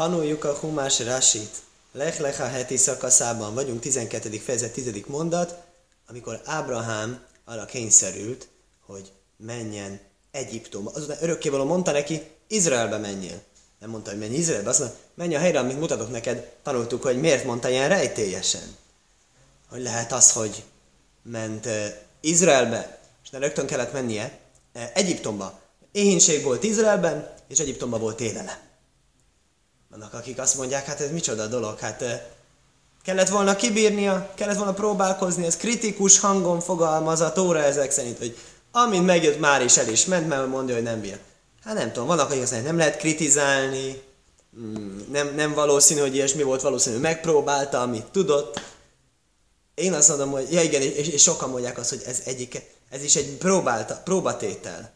Tanuljuk 0.00 0.44
a 0.44 0.54
Humás 0.54 1.00
Rasit. 1.00 1.62
Lech 1.92 2.20
Lecha 2.20 2.46
heti 2.46 2.76
szakaszában 2.76 3.54
vagyunk, 3.54 3.80
12. 3.80 4.30
fejezet, 4.30 4.72
10. 4.72 4.92
mondat, 5.06 5.54
amikor 6.08 6.40
Ábrahám 6.44 7.24
arra 7.44 7.64
kényszerült, 7.64 8.48
hogy 8.86 9.12
menjen 9.36 10.00
Egyiptomba. 10.30 10.90
Azután 10.94 11.16
örökkévaló 11.20 11.64
mondta 11.64 11.92
neki, 11.92 12.22
Izraelbe 12.46 12.98
menjél. 12.98 13.42
Nem 13.80 13.90
mondta, 13.90 14.10
hogy 14.10 14.18
menj 14.18 14.34
Izraelbe, 14.34 14.68
azt 14.68 14.78
mondta, 14.78 14.96
menj 15.14 15.34
a 15.34 15.38
helyre, 15.38 15.58
amit 15.58 15.78
mutatok 15.78 16.10
neked. 16.10 16.52
Tanultuk, 16.62 17.02
hogy 17.02 17.20
miért 17.20 17.44
mondta 17.44 17.68
ilyen 17.68 17.88
rejtélyesen. 17.88 18.76
Hogy 19.68 19.82
lehet 19.82 20.12
az, 20.12 20.32
hogy 20.32 20.64
ment 21.22 21.68
Izraelbe, 22.20 23.00
és 23.24 23.30
ne 23.30 23.38
rögtön 23.38 23.66
kellett 23.66 23.92
mennie 23.92 24.38
Egyiptomba. 24.94 25.60
Éhínség 25.92 26.44
volt 26.44 26.62
Izraelben, 26.62 27.34
és 27.48 27.58
Egyiptomban 27.58 28.00
volt 28.00 28.20
élelem. 28.20 28.68
Vannak, 29.90 30.14
akik 30.14 30.38
azt 30.38 30.56
mondják, 30.56 30.86
hát 30.86 31.00
ez 31.00 31.10
micsoda 31.10 31.46
dolog, 31.46 31.78
hát 31.78 32.02
uh, 32.02 32.12
kellett 33.02 33.28
volna 33.28 33.56
kibírnia, 33.56 34.32
kellett 34.34 34.56
volna 34.56 34.72
próbálkozni, 34.72 35.46
ez 35.46 35.56
kritikus 35.56 36.18
hangon 36.18 36.60
fogalmaz 36.60 37.20
a 37.20 37.56
ezek 37.56 37.90
szerint, 37.90 38.18
hogy 38.18 38.38
amint 38.72 39.06
megjött, 39.06 39.38
már 39.38 39.62
is 39.62 39.76
el 39.76 39.88
is 39.88 40.04
ment, 40.04 40.28
mert 40.28 40.46
mondja, 40.46 40.74
hogy 40.74 40.84
nem 40.84 41.00
bír. 41.00 41.18
Hát 41.64 41.74
nem 41.74 41.92
tudom, 41.92 42.08
vannak, 42.08 42.30
akik 42.30 42.42
azt 42.42 42.52
mondják, 42.52 42.72
nem 42.72 42.80
lehet 42.80 42.98
kritizálni, 42.98 44.02
mm, 44.60 45.00
nem, 45.10 45.34
nem 45.34 45.54
valószínű, 45.54 46.00
hogy 46.00 46.14
ilyesmi 46.14 46.42
volt, 46.42 46.62
valószínű, 46.62 46.96
megpróbálta, 46.96 47.80
amit 47.80 48.06
tudott. 48.06 48.60
Én 49.74 49.92
azt 49.92 50.08
mondom, 50.08 50.30
hogy 50.30 50.52
ja 50.52 50.62
igen, 50.62 50.82
és, 50.82 51.08
és 51.08 51.22
sokan 51.22 51.50
mondják 51.50 51.78
azt, 51.78 51.88
hogy 51.88 52.02
ez 52.06 52.22
egyik, 52.24 52.62
ez 52.90 53.02
is 53.02 53.16
egy 53.16 53.36
próbálta, 53.36 54.00
próbatétel. 54.04 54.92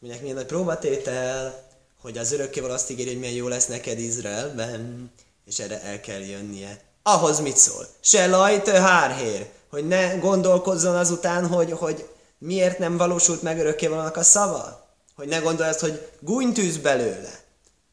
Mondják, 0.00 0.22
milyen 0.22 0.36
nagy 0.36 0.46
próbatétel, 0.46 1.63
hogy 2.04 2.18
az 2.18 2.32
örökkéval 2.32 2.70
azt 2.70 2.90
ígéri, 2.90 3.08
hogy 3.08 3.18
milyen 3.18 3.34
jó 3.34 3.48
lesz 3.48 3.66
neked 3.66 3.98
Izraelben, 3.98 5.10
és 5.46 5.58
erre 5.58 5.82
el 5.82 6.00
kell 6.00 6.20
jönnie. 6.20 6.80
Ahhoz 7.02 7.40
mit 7.40 7.56
szól? 7.56 7.86
Se 8.00 8.26
lajt, 8.26 8.68
hárhér, 8.68 9.48
hogy 9.70 9.88
ne 9.88 10.14
gondolkozzon 10.16 10.96
azután, 10.96 11.46
hogy, 11.46 11.72
hogy 11.72 12.08
miért 12.38 12.78
nem 12.78 12.96
valósult 12.96 13.42
meg 13.42 13.58
örökkévalónak 13.58 14.16
a 14.16 14.22
szava? 14.22 14.88
Hogy 15.16 15.28
ne 15.28 15.38
gondolj 15.38 15.68
azt, 15.68 15.80
hogy 15.80 16.08
gúnytűz 16.20 16.76
belőle. 16.76 17.40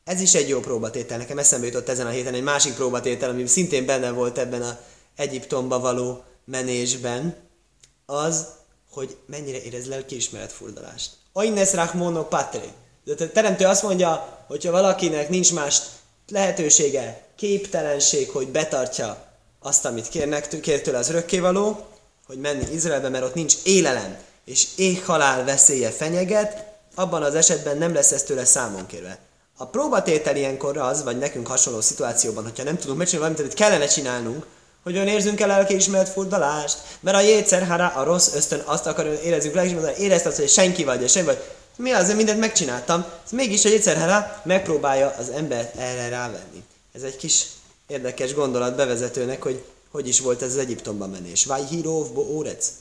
Ez 0.03 0.21
is 0.21 0.33
egy 0.33 0.49
jó 0.49 0.59
próbatétel. 0.59 1.17
Nekem 1.17 1.37
eszembe 1.37 1.65
jutott 1.65 1.89
ezen 1.89 2.05
a 2.05 2.09
héten 2.09 2.33
egy 2.33 2.43
másik 2.43 2.73
próbatétel, 2.73 3.29
ami 3.29 3.47
szintén 3.47 3.85
benne 3.85 4.11
volt 4.11 4.37
ebben 4.37 4.61
a 4.61 4.79
Egyiptomba 5.15 5.79
való 5.79 6.23
menésben, 6.45 7.35
az, 8.05 8.45
hogy 8.89 9.17
mennyire 9.25 9.61
érez 9.61 9.87
lelkiismeret 9.87 10.51
furdalást. 10.51 11.11
Oines 11.33 11.73
rachmono 11.73 12.23
patre. 12.23 12.73
A 13.05 13.31
teremtő 13.33 13.65
azt 13.65 13.83
mondja, 13.83 14.43
hogyha 14.47 14.71
valakinek 14.71 15.29
nincs 15.29 15.53
más 15.53 15.81
lehetősége, 16.29 17.21
képtelenség, 17.35 18.29
hogy 18.29 18.47
betartja 18.47 19.25
azt, 19.59 19.85
amit 19.85 20.09
kérnek, 20.09 20.59
kér 20.61 20.81
tőle 20.81 20.97
az 20.97 21.09
örökkévaló, 21.09 21.85
hogy 22.27 22.37
menni 22.37 22.73
Izraelbe, 22.73 23.09
mert 23.09 23.23
ott 23.23 23.33
nincs 23.33 23.55
élelem, 23.63 24.17
és 24.45 24.67
éhhalál 24.75 25.43
veszélye 25.43 25.89
fenyeget, 25.89 26.65
abban 26.95 27.23
az 27.23 27.35
esetben 27.35 27.77
nem 27.77 27.93
lesz 27.93 28.11
ez 28.11 28.23
tőle 28.23 28.45
számon 28.45 28.85
kérve. 28.85 29.19
A 29.57 29.65
próbatétel 29.65 30.35
ilyenkor 30.35 30.77
az, 30.77 31.03
vagy 31.03 31.17
nekünk 31.17 31.47
hasonló 31.47 31.81
szituációban, 31.81 32.43
hogyha 32.43 32.63
nem 32.63 32.77
tudunk 32.77 32.97
megcsinálni 32.97 33.33
valamit, 33.33 33.39
amit 33.39 33.67
kellene 33.67 33.87
csinálnunk, 33.93 34.45
hogy 34.83 34.95
olyan 34.95 35.07
érzünk 35.07 35.39
el 35.39 35.47
lelkiismeret 35.47 36.09
furdalást, 36.09 36.77
mert 36.99 37.17
a 37.17 37.21
jétszer, 37.21 37.91
a 37.95 38.03
rossz 38.03 38.33
ösztön 38.33 38.61
azt 38.65 38.87
akar, 38.87 39.07
hogy 39.07 39.19
érezzük 39.23 39.53
lelkiismeret, 39.53 39.97
érezd 39.97 40.25
azt, 40.25 40.37
hogy 40.37 40.49
senki 40.49 40.83
vagy, 40.83 41.01
és 41.01 41.11
senki 41.11 41.27
vagy. 41.27 41.43
Mi 41.81 41.91
az, 41.91 42.15
mindent 42.15 42.39
megcsináltam. 42.39 43.05
Ez 43.25 43.31
mégis 43.31 43.65
a 43.65 43.69
jétszer, 43.69 44.41
megpróbálja 44.43 45.15
az 45.17 45.29
embert 45.29 45.75
erre 45.75 46.09
rávenni. 46.09 46.63
Ez 46.93 47.01
egy 47.01 47.15
kis 47.15 47.45
érdekes 47.87 48.33
gondolat 48.33 48.75
bevezetőnek, 48.75 49.43
hogy 49.43 49.63
hogy 49.91 50.07
is 50.07 50.19
volt 50.19 50.41
ez 50.41 50.51
az 50.51 50.57
Egyiptomban 50.57 51.09
menés. 51.09 51.45
Vaj 51.45 51.65
híróvbo 51.69 52.21
órec. 52.21 52.71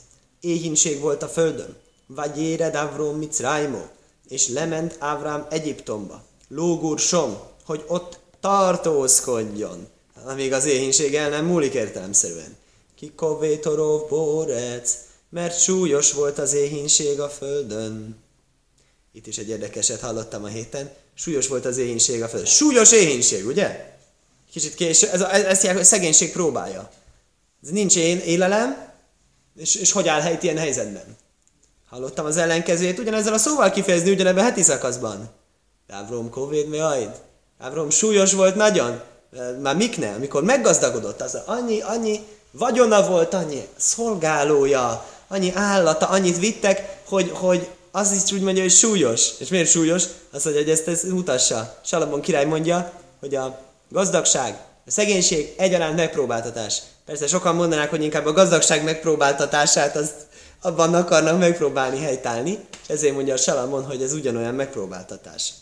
Éhínség 0.41 1.01
volt 1.01 1.23
a 1.23 1.29
földön. 1.29 1.77
Vagy 2.07 2.41
éred 2.43 2.75
Avrom 2.75 3.17
Micrájmo. 3.17 3.83
És 4.29 4.49
lement 4.49 4.97
Ávram 4.99 5.47
Egyiptomba. 5.51 6.23
Lógur 6.49 6.99
som, 6.99 7.39
hogy 7.65 7.85
ott 7.87 8.19
tartózkodjon. 8.41 9.89
Amíg 10.25 10.53
az 10.53 10.65
éhínség 10.65 11.15
el 11.15 11.29
nem 11.29 11.47
múlik 11.47 11.75
értelemszerűen. 11.75 12.57
Kikovétorov 12.97 14.09
bórec, 14.09 14.97
mert 15.31 15.61
súlyos 15.61 16.13
volt 16.13 16.39
az 16.39 16.53
éhínség 16.53 17.21
a 17.21 17.29
földön. 17.29 18.17
Itt 19.13 19.27
is 19.27 19.39
egy 19.39 19.49
érdekeset 19.49 20.01
hallottam 20.01 20.45
a 20.45 20.47
héten. 20.47 20.91
Súlyos 21.15 21.49
volt 21.49 21.65
az 21.65 21.77
éhínség 21.77 22.23
a 22.23 22.29
földön. 22.29 22.47
Súlyos 22.47 22.93
éhínség, 22.93 23.47
ugye? 23.47 23.95
Kicsit 24.53 24.75
késő, 24.75 25.09
ez, 25.09 25.21
a, 25.21 25.35
ezt 25.35 25.65
a 25.65 25.85
szegénység 25.85 26.33
próbálja. 26.33 26.91
Ez 27.63 27.69
nincs 27.69 27.97
én 27.97 28.19
élelem, 28.19 28.89
és, 29.57 29.75
és 29.75 29.93
hogy 29.93 30.09
áll 30.09 30.21
helyt 30.21 30.43
ilyen 30.43 30.59
helyzetben? 30.59 31.17
Hallottam 31.89 32.27
az 32.27 32.37
ellenkezőjét 32.37 32.99
ugyanezzel 32.99 33.33
a 33.33 33.39
szóval 33.39 33.71
kifejezni 33.71 34.11
ugyanebben 34.11 34.45
a 34.45 34.47
heti 34.47 34.63
szakaszban. 34.63 35.31
Ávrom 35.89 36.31
Covid 36.31 36.69
mi 36.69 36.79
ajd? 36.79 37.21
Ávrom 37.59 37.91
súlyos 37.91 38.33
volt 38.33 38.55
nagyon. 38.55 39.03
Már 39.63 39.77
mikne, 39.77 40.13
amikor 40.13 40.45
meggazdagodott, 40.45 41.21
az 41.21 41.39
annyi, 41.47 41.81
annyi 41.81 42.21
vagyona 42.51 43.09
volt, 43.09 43.35
annyi 43.35 43.67
szolgálója, 43.77 45.07
annyi 45.29 45.53
állata, 45.55 46.09
annyit 46.09 46.39
vittek, 46.39 46.99
hogy, 47.09 47.31
hogy 47.35 47.69
az 47.91 48.13
is 48.13 48.33
úgy 48.33 48.43
mondja, 48.43 48.63
hogy 48.63 48.73
súlyos. 48.73 49.31
És 49.39 49.49
miért 49.49 49.71
súlyos? 49.71 50.05
Az, 50.31 50.43
hogy 50.43 50.71
ezt, 50.71 50.89
ezt 50.89 51.05
mutassa. 51.05 51.79
Salamon 51.85 52.21
király 52.21 52.45
mondja, 52.45 52.93
hogy 53.21 53.35
a 53.35 53.61
gazdagság, 53.89 54.59
a 54.87 54.91
szegénység 54.91 55.55
egyaránt 55.57 55.97
megpróbáltatás. 55.97 56.83
Persze 57.05 57.27
sokan 57.27 57.55
mondanák, 57.55 57.91
hogy 57.91 58.03
inkább 58.03 58.27
a 58.27 58.33
gazdagság 58.33 58.85
megpróbáltatását 58.85 59.97
azt 59.97 60.15
abban 60.61 60.95
akarnak 60.95 61.39
megpróbálni 61.39 61.99
helytállni, 61.99 62.59
ezért 62.89 63.15
mondja 63.15 63.35
a 63.35 63.37
Salamon, 63.37 63.85
hogy 63.85 64.03
ez 64.03 64.13
ugyanolyan 64.13 64.55
megpróbáltatás. 64.55 65.53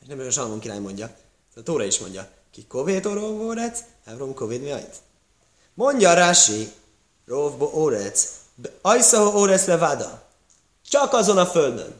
És 0.00 0.06
nem 0.08 0.26
a 0.26 0.30
Salamon 0.30 0.58
király 0.58 0.78
mondja, 0.78 1.10
a 1.56 1.62
Tóra 1.62 1.84
is 1.84 1.98
mondja, 1.98 2.28
ki 2.52 2.64
kovét 2.68 3.06
orvórec, 3.06 3.78
Evrom 4.04 4.34
kovét 4.34 4.62
mi 4.62 4.70
ajt. 4.70 4.94
Mondja 5.74 6.14
Rási, 6.14 6.72
rovbo 7.26 7.70
órec, 7.74 8.28
ajszaho 8.82 9.38
órec 9.38 9.66
levada, 9.66 10.25
csak 10.88 11.12
azon 11.12 11.38
a 11.38 11.46
földön. 11.46 11.94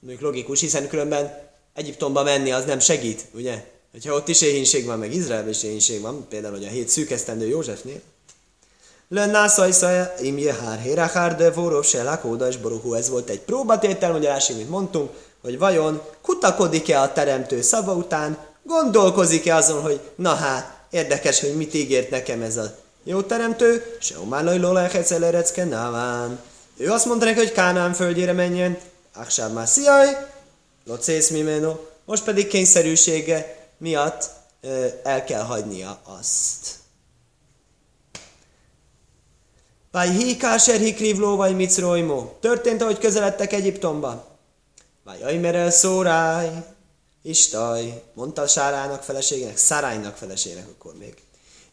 Mondjuk 0.00 0.22
logikus, 0.22 0.60
hiszen 0.60 0.88
különben 0.88 1.50
Egyiptomba 1.74 2.22
menni 2.22 2.52
az 2.52 2.64
nem 2.64 2.78
segít, 2.78 3.26
ugye? 3.34 3.64
Hogyha 3.92 4.14
ott 4.14 4.28
is 4.28 4.40
éhínség 4.40 4.84
van, 4.86 4.98
meg 4.98 5.14
Izraelben 5.14 5.50
is 5.50 5.62
éhínség 5.62 6.00
van, 6.00 6.26
például, 6.28 6.54
hogy 6.54 6.64
a 6.64 6.70
hét 6.70 6.88
szűkesztendő 6.88 7.46
Józsefnél, 7.46 8.00
Lenná 9.14 9.46
szajszaja, 9.46 10.14
im 10.20 10.38
jehár 10.38 10.78
hérachár, 10.78 11.36
de 11.36 11.50
vorov 11.50 11.84
se 11.84 12.02
lakóda 12.02 12.48
és 12.48 12.56
boruhú. 12.56 12.94
Ez 12.94 13.08
volt 13.08 13.28
egy 13.28 13.40
próbatétel, 13.40 14.12
magyarási, 14.12 14.52
mint 14.52 14.68
mondtunk, 14.68 15.10
hogy 15.42 15.58
vajon 15.58 16.02
kutakodik-e 16.22 17.00
a 17.00 17.12
teremtő 17.12 17.60
szava 17.60 17.92
után, 17.92 18.38
gondolkozik-e 18.62 19.54
azon, 19.54 19.82
hogy 19.82 20.00
na 20.14 20.34
hát, 20.34 20.86
érdekes, 20.90 21.40
hogy 21.40 21.56
mit 21.56 21.74
ígért 21.74 22.10
nekem 22.10 22.42
ez 22.42 22.56
a 22.56 22.74
jó 23.04 23.20
teremtő, 23.20 23.96
se 24.00 24.18
ománai 24.18 24.58
lolajhecelecke 24.58 25.64
náván. 25.64 26.40
Ő 26.82 26.90
azt 26.90 27.04
mondta 27.04 27.24
neki, 27.24 27.38
hogy 27.38 27.52
Kánán 27.52 27.92
földjére 27.92 28.32
menjen, 28.32 28.78
Aksáv 29.14 29.52
már 29.52 29.68
sziaj, 29.68 30.26
locész 30.84 31.30
mimeno, 31.30 31.76
most 32.04 32.24
pedig 32.24 32.46
kényszerűsége 32.46 33.68
miatt 33.78 34.30
ö, 34.60 34.86
el 35.02 35.24
kell 35.24 35.42
hagynia 35.42 36.00
azt. 36.04 36.68
Vagy 39.90 40.08
híkáser 40.08 40.80
hikrivló, 40.80 41.36
vagy 41.36 41.56
microjmó. 41.56 42.36
Történt, 42.40 42.82
ahogy 42.82 42.98
közeledtek 42.98 43.52
Egyiptomba. 43.52 44.38
Vagy 45.04 45.22
ajmerel 45.22 45.70
szóráj, 45.70 46.50
istaj, 47.22 48.02
mondta 48.14 48.46
Sárának 48.46 49.02
feleségének, 49.02 49.56
Szárájnak 49.56 50.16
feleségének 50.16 50.68
akkor 50.68 50.94
még. 50.98 51.14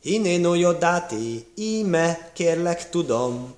Hiné 0.01 0.37
no 0.37 0.55
jodáti, 0.55 1.51
íme, 1.55 2.31
kérlek, 2.33 2.89
tudom. 2.89 3.57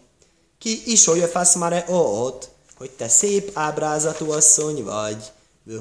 Ki 0.61 0.81
is 0.85 1.09
fasz 1.31 1.55
már 1.55 1.85
ott, 1.89 2.49
hogy 2.77 2.89
te 2.89 3.07
szép 3.07 3.51
ábrázatú 3.53 4.31
asszony 4.31 4.83
vagy. 4.83 5.31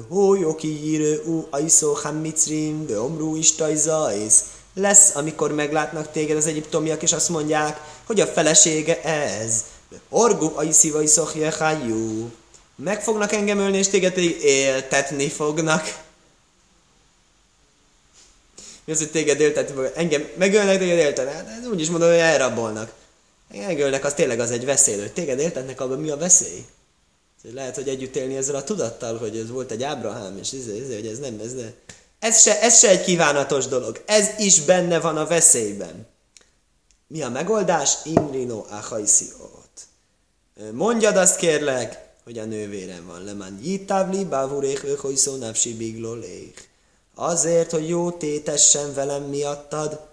Hó, 0.09 0.55
ki 0.55 0.85
írő, 0.85 1.23
ú, 1.25 1.47
ajszó, 1.49 1.93
hamicrim, 1.93 2.85
omrú, 2.97 3.35
istaj, 3.35 3.75
zajsz 3.75 4.43
lesz, 4.73 5.15
amikor 5.15 5.53
meglátnak 5.53 6.11
téged 6.11 6.37
az 6.37 6.45
egyiptomiak, 6.45 7.01
és 7.01 7.13
azt 7.13 7.29
mondják, 7.29 7.81
hogy 8.05 8.19
a 8.19 8.25
felesége 8.25 9.01
ez. 9.01 9.63
Orgu 10.09 10.51
ajszívai 10.55 11.07
szokjehájú. 11.07 12.31
Meg 12.75 13.03
fognak 13.03 13.31
engem 13.31 13.59
ölni, 13.59 13.77
és 13.77 13.87
téged 13.87 14.13
pedig 14.13 14.43
éltetni 14.43 15.29
fognak. 15.29 15.99
Mi 18.83 18.93
az, 18.93 18.99
hogy 18.99 19.11
téged 19.11 19.39
éltetni 19.39 19.73
fognak? 19.73 19.97
Engem 19.97 20.27
megölnek, 20.37 20.79
téged 20.79 20.97
éltetni? 20.97 21.33
Hát 21.33 21.47
ez 21.59 21.67
úgy 21.67 21.81
is 21.81 21.89
mondom, 21.89 22.09
hogy 22.09 22.17
elrabolnak. 22.17 22.91
Megölnek, 23.57 24.05
az 24.05 24.13
tényleg 24.13 24.39
az 24.39 24.51
egy 24.51 24.65
veszély, 24.65 24.99
hogy 24.99 25.13
téged 25.13 25.39
éltetnek, 25.39 25.81
abban 25.81 25.99
mi 25.99 26.09
a 26.09 26.17
veszély? 26.17 26.65
Lehet, 27.53 27.75
hogy 27.75 27.89
együtt 27.89 28.15
élni 28.15 28.35
ezzel 28.35 28.55
a 28.55 28.63
tudattal, 28.63 29.17
hogy 29.17 29.37
ez 29.37 29.49
volt 29.49 29.71
egy 29.71 29.83
Ábrahám, 29.83 30.37
és 30.37 30.51
ez, 30.51 30.67
ez, 30.67 30.93
hogy 30.95 31.07
ez 31.07 31.19
nem, 31.19 31.39
ez 31.43 31.53
ne, 31.53 31.71
Ez 32.19 32.41
se, 32.41 32.61
ez 32.61 32.79
se 32.79 32.89
egy 32.89 33.03
kívánatos 33.03 33.67
dolog. 33.67 34.03
Ez 34.05 34.29
is 34.37 34.61
benne 34.61 34.99
van 34.99 35.17
a 35.17 35.25
veszélyben. 35.25 36.07
Mi 37.07 37.21
a 37.21 37.29
megoldás? 37.29 37.93
Imrino 38.03 38.65
achaisiot. 38.69 39.69
Mondjad 40.71 41.17
azt 41.17 41.35
kérlek, 41.35 42.09
hogy 42.23 42.37
a 42.37 42.45
nővérem 42.45 43.05
van. 43.05 43.23
Lemán 43.23 43.59
jitávli, 43.63 44.25
bávurék, 44.25 44.83
ökoiszó, 44.83 45.35
nafsi, 45.35 45.73
biglolék. 45.73 46.69
Azért, 47.15 47.71
hogy 47.71 47.89
jó 47.89 48.11
tétessen 48.11 48.93
velem 48.93 49.23
miattad, 49.23 50.10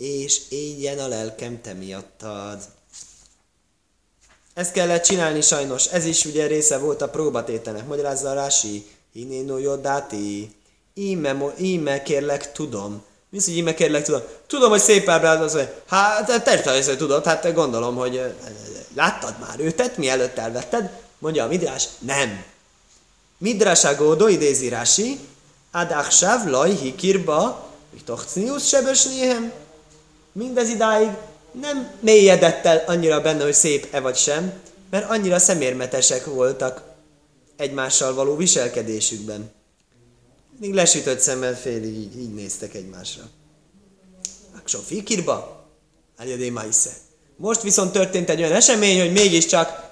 és 0.00 0.40
éljen 0.48 0.98
a 0.98 1.08
lelkem 1.08 1.60
te 1.60 1.72
miattad. 1.72 2.58
Ezt 4.54 4.72
kellett 4.72 5.02
csinálni 5.02 5.40
sajnos. 5.40 5.86
Ez 5.86 6.04
is 6.04 6.24
ugye 6.24 6.46
része 6.46 6.78
volt 6.78 7.02
a 7.02 7.08
próbatétenek. 7.08 7.86
Magyarázza 7.86 8.30
a 8.30 8.34
Rási. 8.34 8.86
Hinéno 9.12 9.58
jodáti. 9.58 10.54
Íme, 10.94 11.54
íme 11.58 12.02
kérlek 12.02 12.52
tudom. 12.52 13.02
Mi 13.28 13.38
az, 13.38 13.44
hogy 13.44 13.56
íme 13.56 13.74
kérlek 13.74 14.04
tudom? 14.04 14.22
Tudom, 14.46 14.70
hogy 14.70 14.80
szép 14.80 15.08
ábráz 15.08 15.40
az, 15.40 15.52
hogy 15.52 15.68
hát 15.86 16.26
természetesen 16.26 16.96
tudod, 16.96 17.24
hát 17.24 17.54
gondolom, 17.54 17.96
hogy 17.96 18.34
láttad 18.94 19.34
már 19.40 19.60
őtet, 19.60 19.96
mielőtt 19.96 20.38
elvetted? 20.38 20.90
Mondja 21.18 21.44
a 21.44 21.48
Midrás, 21.48 21.88
nem. 21.98 22.44
Midrás 23.38 23.96
gódó 23.96 24.28
idézi 24.28 24.68
Rási, 24.68 25.18
Adachsav 25.72 26.46
laj 26.46 26.74
hikirba, 26.74 27.70
tochcnius 28.04 28.68
sebesnéhem. 28.68 29.52
Mindez 30.32 30.68
idáig 30.68 31.08
nem 31.52 31.90
mélyedett 32.00 32.64
el 32.64 32.84
annyira 32.86 33.20
benne, 33.20 33.42
hogy 33.42 33.54
szép-e 33.54 34.00
vagy 34.00 34.16
sem, 34.16 34.52
mert 34.90 35.10
annyira 35.10 35.38
szemérmetesek 35.38 36.24
voltak 36.24 36.82
egymással 37.56 38.14
való 38.14 38.36
viselkedésükben. 38.36 39.50
Még 40.58 40.74
lesütött 40.74 41.20
szemmel 41.20 41.56
félig 41.56 41.94
így, 41.94 42.18
így 42.18 42.34
néztek 42.34 42.74
egymásra. 42.74 43.22
Sofi 44.70 45.02
kirba, 45.02 45.66
Aljadé 46.18 46.50
Maise. 46.50 46.90
Most 47.36 47.62
viszont 47.62 47.92
történt 47.92 48.30
egy 48.30 48.40
olyan 48.40 48.52
esemény, 48.52 49.00
hogy 49.00 49.12
mégiscsak 49.12 49.90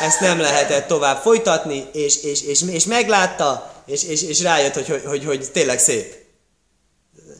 ezt 0.00 0.20
nem 0.20 0.40
lehetett 0.40 0.86
tovább 0.86 1.22
folytatni, 1.22 1.88
és, 1.92 2.22
és, 2.22 2.42
és, 2.42 2.62
és 2.62 2.84
meglátta, 2.84 3.82
és, 3.86 4.04
és, 4.04 4.22
és 4.22 4.40
rájött, 4.40 4.74
hogy, 4.74 4.88
hogy, 4.88 5.04
hogy, 5.04 5.24
hogy 5.24 5.50
tényleg 5.52 5.78
szép. 5.78 6.14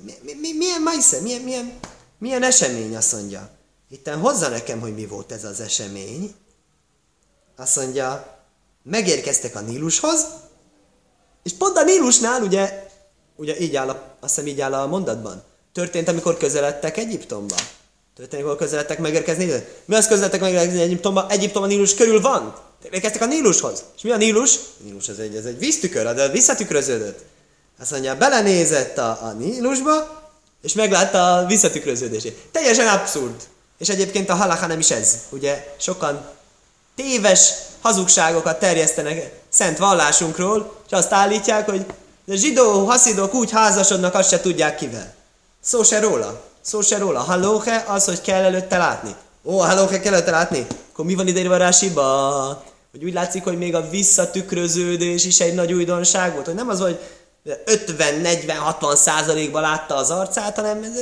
Mi, 0.02 0.32
mi, 0.40 0.52
milyen 0.52 0.82
Maise, 0.82 1.20
milyen, 1.20 1.40
milyen, 1.40 1.72
milyen 2.18 2.42
esemény, 2.42 2.96
azt 2.96 3.12
mondja. 3.12 3.50
Itten 3.90 4.18
hozza 4.18 4.48
nekem, 4.48 4.80
hogy 4.80 4.94
mi 4.94 5.06
volt 5.06 5.32
ez 5.32 5.44
az 5.44 5.60
esemény. 5.60 6.34
Azt 7.56 7.76
mondja, 7.76 8.38
megérkeztek 8.82 9.56
a 9.56 9.60
Nílushoz, 9.60 10.26
és 11.42 11.52
pont 11.52 11.76
a 11.76 11.82
Nílusnál, 11.82 12.42
ugye, 12.42 12.88
ugye 13.36 13.58
így 13.60 13.76
áll 13.76 13.88
a, 13.88 14.16
azt 14.20 14.34
hiszem 14.34 14.46
így 14.48 14.60
áll 14.60 14.74
a 14.74 14.86
mondatban, 14.86 15.42
történt, 15.72 16.08
amikor 16.08 16.36
közeledtek 16.36 16.96
Egyiptomba. 16.96 17.54
Történt, 18.14 18.42
amikor 18.42 18.58
közeledtek 18.58 18.98
megérkezni. 18.98 19.64
Mi 19.84 19.94
az 19.94 20.06
közeledtek 20.06 20.40
megérkezni 20.40 20.80
Egyiptomba? 20.80 21.26
Egyiptom 21.28 21.62
a 21.62 21.66
Nílus 21.66 21.94
körül 21.94 22.20
van. 22.20 22.56
Érkeztek 22.90 23.22
a 23.22 23.26
Nílushoz. 23.26 23.84
És 23.96 24.02
mi 24.02 24.10
a 24.10 24.16
Nílus? 24.16 24.56
A 24.56 24.82
Nílus 24.84 25.08
ez 25.08 25.18
egy, 25.18 25.36
ez 25.36 25.44
egy 25.44 25.58
víztükör, 25.58 26.14
de 26.14 26.28
visszatükröződött. 26.28 27.24
Azt 27.80 27.90
mondja, 27.90 28.16
belenézett 28.16 28.98
a, 28.98 29.18
a 29.22 29.32
Nílusba, 29.32 30.23
és 30.64 30.72
meglátta 30.72 31.34
a 31.34 31.46
visszatükröződését. 31.46 32.38
Teljesen 32.52 32.86
abszurd. 32.86 33.34
És 33.78 33.88
egyébként 33.88 34.30
a 34.30 34.34
halaká 34.34 34.66
nem 34.66 34.78
is 34.78 34.90
ez. 34.90 35.18
Ugye 35.30 35.74
sokan 35.78 36.28
téves 36.96 37.52
hazugságokat 37.80 38.58
terjesztenek 38.58 39.32
szent 39.48 39.78
vallásunkról, 39.78 40.82
és 40.86 40.92
azt 40.92 41.12
állítják, 41.12 41.70
hogy 41.70 41.86
a 42.28 42.34
zsidó 42.34 42.84
haszidok 42.84 43.34
úgy 43.34 43.50
házasodnak, 43.50 44.14
azt 44.14 44.28
se 44.28 44.40
tudják 44.40 44.76
kivel. 44.76 45.14
Szó 45.60 45.82
se 45.82 46.00
róla. 46.00 46.40
Szó 46.60 46.80
se 46.80 46.98
róla. 46.98 47.20
Hallóhe 47.20 47.84
az, 47.88 48.04
hogy 48.04 48.20
kell 48.20 48.42
előtte 48.42 48.78
látni. 48.78 49.14
Ó, 49.44 49.58
hallóhe 49.58 50.00
kell 50.00 50.12
előtte 50.12 50.30
látni? 50.30 50.66
Akkor 50.92 51.04
mi 51.04 51.14
van 51.14 51.26
ide 51.26 51.48
a 51.48 51.56
rásiba? 51.56 52.64
Hogy 52.90 53.04
úgy 53.04 53.12
látszik, 53.12 53.44
hogy 53.44 53.58
még 53.58 53.74
a 53.74 53.88
visszatükröződés 53.88 55.24
is 55.24 55.40
egy 55.40 55.54
nagy 55.54 55.72
újdonság 55.72 56.32
volt. 56.32 56.46
Hogy 56.46 56.54
nem 56.54 56.68
az, 56.68 56.80
hogy 56.80 56.98
50-40-60 57.44 58.96
százalékban 58.96 59.62
látta 59.62 59.96
az 59.96 60.10
arcát, 60.10 60.54
hanem 60.54 60.94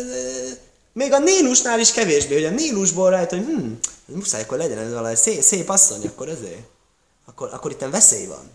még 0.93 1.13
a 1.13 1.19
Nílusnál 1.19 1.81
is 1.81 1.93
kevésbé, 1.93 2.35
hogy 2.35 2.45
a 2.45 2.51
Nílusból 2.51 3.11
rájött, 3.11 3.31
hogy 3.31 3.45
hm, 3.45 3.73
muszáj 4.05 4.43
akkor 4.43 4.59
legyen 4.59 4.79
ez 4.79 4.93
valami 4.93 5.17
szép, 5.17 5.41
szép 5.41 5.69
asszony, 5.69 6.07
akkor 6.07 6.29
ezért. 6.29 6.63
Akkor, 7.27 7.49
akkor 7.53 7.71
itt 7.71 7.85
veszély 7.91 8.27
van. 8.27 8.51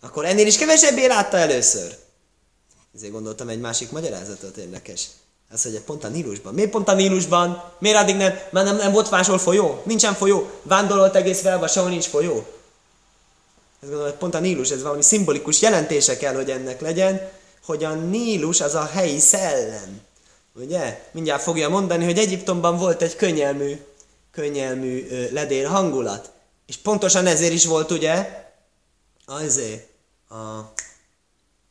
Akkor 0.00 0.24
ennél 0.24 0.46
is 0.46 0.56
kevesebbé 0.56 1.06
látta 1.06 1.36
először. 1.36 1.96
Ezért 2.94 3.12
gondoltam 3.12 3.48
egy 3.48 3.60
másik 3.60 3.90
magyarázatot 3.90 4.56
érdekes. 4.56 5.06
Ez, 5.52 5.62
hogy 5.62 5.80
pont 5.80 6.04
a 6.04 6.08
Nílusban. 6.08 6.54
Miért 6.54 6.70
pont 6.70 6.88
a 6.88 6.94
Nílusban? 6.94 7.72
Miért 7.78 7.96
addig 7.96 8.16
nem? 8.16 8.38
Már 8.50 8.64
nem, 8.64 8.76
nem 8.76 8.92
volt 8.92 9.10
máshol 9.10 9.38
folyó? 9.38 9.82
Nincsen 9.84 10.14
folyó. 10.14 10.50
Vándorolt 10.62 11.16
egész 11.16 11.40
fel, 11.40 11.66
sehol 11.66 11.90
nincs 11.90 12.06
folyó. 12.06 12.46
Ez 13.82 13.88
gondolom, 13.88 14.18
pont 14.18 14.34
a 14.34 14.40
Nílus, 14.40 14.70
ez 14.70 14.82
valami 14.82 15.02
szimbolikus 15.02 15.62
jelentése 15.62 16.16
kell, 16.16 16.34
hogy 16.34 16.50
ennek 16.50 16.80
legyen, 16.80 17.28
hogy 17.64 17.84
a 17.84 17.94
Nílus 17.94 18.60
az 18.60 18.74
a 18.74 18.84
helyi 18.84 19.18
szellem. 19.18 20.00
Ugye? 20.54 21.08
Mindjárt 21.12 21.42
fogja 21.42 21.68
mondani, 21.68 22.04
hogy 22.04 22.18
Egyiptomban 22.18 22.78
volt 22.78 23.02
egy 23.02 23.16
könnyelmű, 23.16 23.80
könnyelmű 24.32 25.06
ledér 25.32 25.66
hangulat. 25.66 26.30
És 26.66 26.76
pontosan 26.76 27.26
ezért 27.26 27.52
is 27.52 27.66
volt 27.66 27.90
ugye 27.90 28.44
azért 29.26 29.86
a 30.28 30.72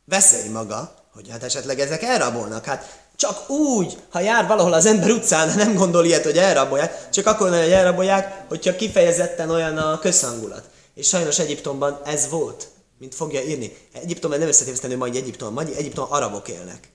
veszély 0.04 0.48
maga, 0.48 0.94
hogy 1.14 1.28
hát 1.30 1.42
esetleg 1.42 1.80
ezek 1.80 2.02
elrabolnak. 2.02 2.64
Hát 2.64 2.98
csak 3.16 3.50
úgy, 3.50 3.98
ha 4.10 4.20
jár 4.20 4.46
valahol 4.46 4.72
az 4.72 4.86
ember 4.86 5.10
utcán, 5.10 5.54
nem 5.56 5.74
gondol 5.74 6.04
ilyet, 6.04 6.24
hogy 6.24 6.38
elrabolják, 6.38 7.10
csak 7.10 7.26
akkor 7.26 7.50
nem, 7.50 7.60
hogy 7.60 7.70
elrabolják, 7.70 8.44
hogyha 8.48 8.76
kifejezetten 8.76 9.50
olyan 9.50 9.78
a 9.78 9.98
közhangulat. 9.98 10.64
És 10.94 11.08
sajnos 11.08 11.38
Egyiptomban 11.38 12.00
ez 12.04 12.28
volt, 12.28 12.68
mint 12.98 13.14
fogja 13.14 13.42
írni. 13.42 13.76
Egyiptomban 13.92 14.38
nem 14.38 14.48
összetéveszteni 14.48 14.94
majd 14.94 15.16
Egyiptom, 15.16 15.52
majd 15.52 15.74
Egyiptom 15.76 16.06
arabok 16.08 16.48
élnek. 16.48 16.88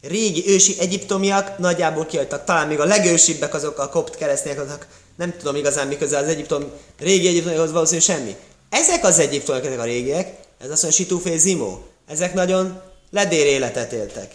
Régi 0.00 0.44
ősi 0.46 0.78
egyiptomiak 0.78 1.58
nagyjából 1.58 2.06
kiadtak, 2.06 2.44
talán 2.44 2.68
még 2.68 2.80
a 2.80 2.84
legősibbek 2.84 3.54
azok 3.54 3.78
a 3.78 3.88
kopt 3.88 4.16
keresztények, 4.16 4.60
azok 4.60 4.86
nem 5.16 5.36
tudom 5.38 5.56
igazán 5.56 5.86
mi 5.86 5.96
közel 5.96 6.22
az 6.22 6.28
Egyiptom, 6.28 6.70
régi 6.98 7.26
Egyiptomiakhoz 7.26 7.72
valószínűleg 7.72 8.06
semmi. 8.06 8.36
Ezek 8.70 9.04
az 9.04 9.18
egyiptomiak, 9.18 9.64
ezek 9.64 9.78
a 9.78 9.84
régiek, 9.84 10.26
ez 10.58 10.70
azt 10.70 10.82
mondja, 10.82 11.00
Situfé 11.00 11.36
Zimó, 11.36 11.82
ezek 12.06 12.34
nagyon 12.34 12.80
ledér 13.10 13.46
életet 13.46 13.92
éltek. 13.92 14.34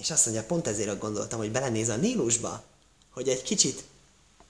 És 0.00 0.10
azt 0.10 0.24
mondja, 0.24 0.44
pont 0.44 0.66
ezért 0.66 0.98
gondoltam, 0.98 1.38
hogy 1.38 1.50
belenéz 1.50 1.88
a 1.88 1.96
Nílusba, 1.96 2.62
hogy 3.12 3.28
egy 3.28 3.42
kicsit 3.42 3.84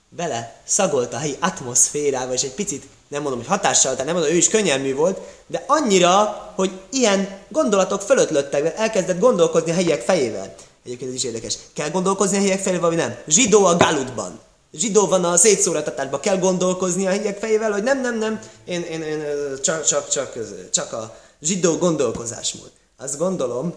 bele 0.08 0.62
szagolt 0.64 1.12
a 1.12 1.18
helyi 1.18 1.36
atmoszférába, 1.40 2.32
és 2.32 2.42
egy 2.42 2.54
picit, 2.54 2.86
nem 3.14 3.22
mondom, 3.22 3.40
hogy 3.40 3.48
hatással, 3.48 3.92
tehát 3.92 4.06
nem 4.06 4.14
mondom, 4.14 4.32
ő 4.32 4.36
is 4.36 4.48
könnyelmű 4.48 4.94
volt, 4.94 5.18
de 5.46 5.64
annyira, 5.66 6.12
hogy 6.54 6.70
ilyen 6.90 7.38
gondolatok 7.48 8.00
fölött 8.00 8.30
löttek, 8.30 8.78
elkezdett 8.78 9.18
gondolkozni 9.18 9.70
a 9.70 9.74
helyiek 9.74 10.02
fejével. 10.02 10.54
Egyébként 10.84 11.10
ez 11.10 11.16
is 11.16 11.24
érdekes. 11.24 11.58
Kell 11.74 11.90
gondolkozni 11.90 12.36
a 12.36 12.40
helyiek 12.40 12.60
fejével, 12.60 12.88
vagy 12.88 12.98
nem? 12.98 13.16
Zsidó 13.26 13.64
a 13.64 13.76
galutban. 13.76 14.40
Zsidó 14.72 15.06
van 15.06 15.24
a 15.24 15.36
szétszóratatásban. 15.36 16.20
Kell 16.20 16.38
gondolkozni 16.38 17.06
a 17.06 17.10
helyiek 17.10 17.38
fejével, 17.38 17.72
hogy 17.72 17.82
nem, 17.82 18.00
nem, 18.00 18.18
nem, 18.18 18.40
én, 18.64 18.82
én, 18.82 19.02
én 19.02 19.24
csak, 19.62 19.84
csak, 19.84 20.08
csak, 20.08 20.32
csak 20.70 20.92
a 20.92 21.16
zsidó 21.42 21.76
gondolkozásmód. 21.76 22.70
Azt 22.98 23.18
gondolom, 23.18 23.74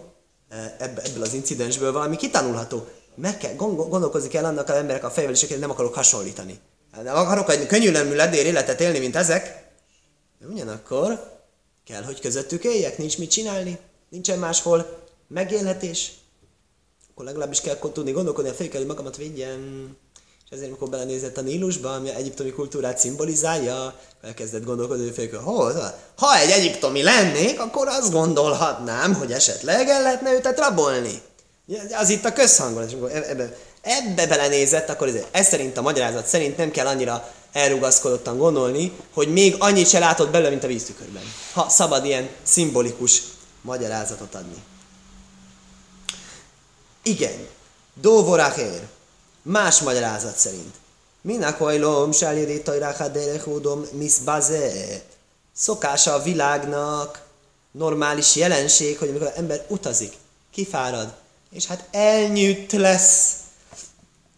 ebből 0.78 1.22
az 1.22 1.32
incidensből 1.32 1.92
valami 1.92 2.16
kitanulható 2.16 2.86
meg 3.14 3.38
kell, 3.38 3.54
gondolkozni 3.56 4.28
kell 4.28 4.44
annak 4.44 4.68
az 4.68 4.74
emberek 4.74 5.04
a 5.04 5.10
fejével, 5.10 5.34
és 5.34 5.56
nem 5.60 5.70
akarok 5.70 5.94
hasonlítani. 5.94 6.60
Hát 6.92 7.04
nem 7.04 7.16
akarok 7.16 7.50
egy 7.50 7.66
könnyű 7.66 7.90
nemű 7.90 8.14
ledér 8.14 8.46
életet 8.46 8.80
élni, 8.80 8.98
mint 8.98 9.16
ezek, 9.16 9.66
de 10.40 10.46
ugyanakkor 10.46 11.38
kell, 11.84 12.02
hogy 12.02 12.20
közöttük 12.20 12.64
éljek, 12.64 12.98
nincs 12.98 13.18
mit 13.18 13.30
csinálni, 13.30 13.78
nincsen 14.08 14.38
máshol 14.38 15.06
megélhetés. 15.28 16.12
Akkor 17.10 17.24
legalábbis 17.24 17.60
kell 17.60 17.78
tudni 17.78 18.10
gondolkodni, 18.12 18.50
a 18.50 18.54
fél 18.54 18.68
kell, 18.68 18.78
hogy 18.78 18.88
magamat 18.88 19.16
védjem. 19.16 19.96
És 20.44 20.50
ezért, 20.50 20.68
amikor 20.68 20.88
belenézett 20.88 21.36
a 21.36 21.40
Nílusba, 21.40 21.94
ami 21.94 22.08
a 22.08 22.14
egyiptomi 22.14 22.50
kultúrát 22.50 22.98
szimbolizálja, 22.98 24.00
elkezdett 24.22 24.64
gondolkodni, 24.64 25.12
hogy 25.14 25.30
hogy 25.30 25.82
ha 26.16 26.38
egy 26.38 26.50
egyiptomi 26.50 27.02
lennék, 27.02 27.60
akkor 27.60 27.88
azt 27.88 28.12
gondolhatnám, 28.12 29.14
hogy 29.14 29.32
esetleg 29.32 29.88
el 29.88 30.02
lehetne 30.02 30.32
őtet 30.32 30.58
rabolni. 30.58 31.22
Az 31.98 32.08
itt 32.08 32.24
a 32.24 32.32
közhangolat, 32.32 32.88
és 32.88 32.94
amikor 32.94 33.12
ebbe, 33.88 34.26
belenézett, 34.26 34.88
akkor 34.88 35.08
ez, 35.08 35.14
ez 35.30 35.46
szerint 35.46 35.76
a 35.76 35.82
magyarázat 35.82 36.26
szerint 36.26 36.56
nem 36.56 36.70
kell 36.70 36.86
annyira 36.86 37.32
elrugaszkodottan 37.52 38.38
gondolni, 38.38 38.92
hogy 39.12 39.32
még 39.32 39.56
annyit 39.58 39.88
se 39.88 39.98
látott 39.98 40.30
belőle, 40.30 40.50
mint 40.50 40.64
a 40.64 40.66
víztükörben. 40.66 41.22
Ha 41.52 41.68
szabad 41.68 42.04
ilyen 42.04 42.28
szimbolikus 42.42 43.22
magyarázatot 43.62 44.34
adni. 44.34 44.62
Igen. 47.02 47.46
Dóvoráhér. 48.00 48.80
Más 49.42 49.80
magyarázat 49.80 50.36
szerint. 50.36 50.74
Minek 51.20 51.58
hajlom, 51.58 52.12
sáljéri 52.12 52.62
tajráha 52.62 53.08
derechódom, 53.08 53.84
miszbaze. 53.92 54.72
Szokása 55.56 56.12
a 56.12 56.22
világnak, 56.22 57.26
normális 57.70 58.36
jelenség, 58.36 58.98
hogy 58.98 59.08
amikor 59.08 59.26
az 59.26 59.36
ember 59.36 59.64
utazik, 59.68 60.12
kifárad, 60.52 61.14
és 61.50 61.66
hát 61.66 61.84
elnyűtt 61.90 62.72
lesz. 62.72 63.32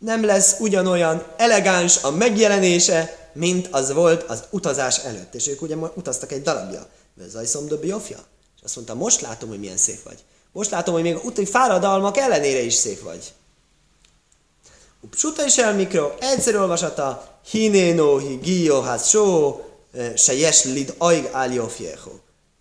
Nem 0.01 0.25
lesz 0.25 0.57
ugyanolyan 0.59 1.27
elegáns 1.37 2.03
a 2.03 2.11
megjelenése, 2.11 3.31
mint 3.33 3.69
az 3.71 3.93
volt 3.93 4.23
az 4.23 4.45
utazás 4.51 4.99
előtt. 4.99 5.35
És 5.35 5.49
ők 5.49 5.63
ugye 5.63 5.77
utaztak 5.77 6.33
egy 6.33 6.43
darabja. 6.43 6.87
Zajszom 7.29 7.67
de 7.67 7.77
biofja. 7.77 8.19
És 8.57 8.63
azt 8.63 8.77
mondta, 8.77 8.95
most 8.95 9.21
látom, 9.21 9.49
hogy 9.49 9.59
milyen 9.59 9.77
szép 9.77 10.03
vagy. 10.03 10.19
Most 10.53 10.71
látom, 10.71 10.95
hogy 10.95 11.03
még 11.03 11.15
a 11.15 11.21
utai 11.25 11.47
fáradalmak 11.47 12.17
ellenére 12.17 12.61
is 12.61 12.75
szép 12.75 13.03
vagy. 13.03 13.33
Upsuta 15.01 15.45
is 15.45 15.57
el 15.59 15.75
mikro, 15.75 16.11
egyszerű 16.19 16.57
olvasata, 16.57 17.39
hinéno, 17.51 18.19
hi 18.19 18.39
gio, 18.43 18.81
hát 18.81 19.09
só, 19.09 19.61
eh, 19.93 20.13
se 20.17 20.35
jes 20.35 20.65
lid 20.65 20.95
aig 20.99 21.29
áljofjeho. 21.33 22.11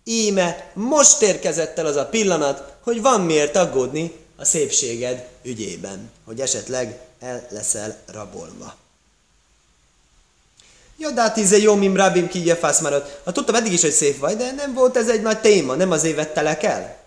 Íme 0.04 0.70
most 0.74 1.22
érkezett 1.22 1.78
el 1.78 1.86
az 1.86 1.96
a 1.96 2.06
pillanat, 2.06 2.76
hogy 2.82 3.02
van 3.02 3.20
miért 3.20 3.56
aggódni 3.56 4.12
a 4.36 4.44
szépséged 4.44 5.28
ügyében, 5.42 6.10
hogy 6.24 6.40
esetleg 6.40 7.00
el 7.20 7.46
leszel 7.50 8.02
rabolva. 8.06 8.76
Hát 11.16 11.36
íze 11.36 11.56
jó, 11.56 11.74
mim 11.74 11.96
rabim 11.96 12.28
ki 12.28 12.52
maradt. 12.80 13.20
Hát 13.24 13.34
tudtam 13.34 13.54
eddig 13.54 13.72
is, 13.72 13.80
hogy 13.80 13.92
szép 13.92 14.18
vagy, 14.18 14.36
de 14.36 14.52
nem 14.52 14.74
volt 14.74 14.96
ez 14.96 15.08
egy 15.08 15.22
nagy 15.22 15.40
téma, 15.40 15.74
nem 15.74 15.90
azért 15.90 16.16
vettelek 16.16 16.62
el. 16.62 16.98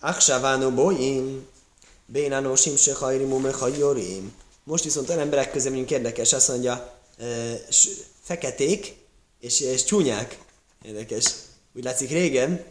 Aksavánó 0.00 0.70
boim, 0.70 1.48
bénánó 2.06 2.54
simse 2.54 2.94
hajrimu 2.94 3.38
me 3.38 3.52
hajorim. 3.52 4.34
Most 4.64 4.84
viszont 4.84 5.08
olyan 5.08 5.20
emberek 5.20 5.50
közé 5.50 5.84
érdekes, 5.88 6.32
azt 6.32 6.48
mondja, 6.48 6.94
feketék 8.22 8.96
és, 9.40 9.60
és 9.60 9.84
csúnyák. 9.84 10.38
Érdekes. 10.82 11.24
Úgy 11.74 11.84
látszik 11.84 12.10
régen, 12.10 12.64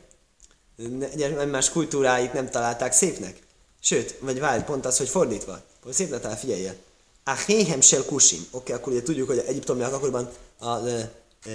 más 1.49 1.69
kultúráit 1.69 2.33
nem 2.33 2.49
találták 2.49 2.93
szépnek. 2.93 3.37
Sőt, 3.81 4.15
vagy 4.19 4.39
várj, 4.39 4.63
pont 4.63 4.85
az, 4.85 4.97
hogy 4.97 5.09
fordítva. 5.09 5.61
Szép 5.89 6.19
talál, 6.19 6.37
figyelje. 6.37 6.75
A 7.23 7.33
héhem 7.33 7.81
sel 7.81 8.05
kusim. 8.05 8.39
Oké, 8.39 8.57
okay, 8.57 8.75
akkor 8.75 8.93
ugye 8.93 9.01
tudjuk, 9.01 9.27
hogy 9.27 9.43
egyiptomiak 9.47 9.93
akkoriban 9.93 10.29
a, 10.57 10.65
a, 10.65 10.69
a, 10.69 10.89
a, 10.89 11.49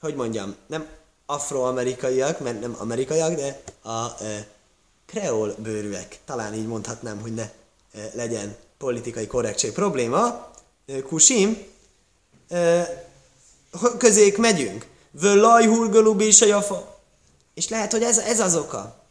hogy 0.00 0.14
mondjam, 0.14 0.54
nem 0.66 0.86
afroamerikaiak, 1.26 2.40
mert 2.40 2.60
nem 2.60 2.76
amerikaiak, 2.78 3.34
de 3.34 3.62
a, 3.82 3.88
a 3.88 4.14
kreol 5.06 5.54
bőrűek. 5.58 6.18
Talán 6.24 6.54
így 6.54 6.66
mondhatnám, 6.66 7.20
hogy 7.20 7.34
ne 7.34 7.50
legyen 8.14 8.56
politikai 8.78 9.26
korrektség 9.26 9.72
probléma. 9.72 10.50
Kusim, 11.06 11.66
közék 13.98 14.36
megyünk. 14.36 14.86
Völaj 15.10 15.68
jafa. 16.38 17.00
És 17.54 17.68
lehet, 17.68 17.92
hogy 17.92 18.02
ez, 18.02 18.18
ez 18.18 18.40
az 18.40 18.56
oka. 18.56 19.01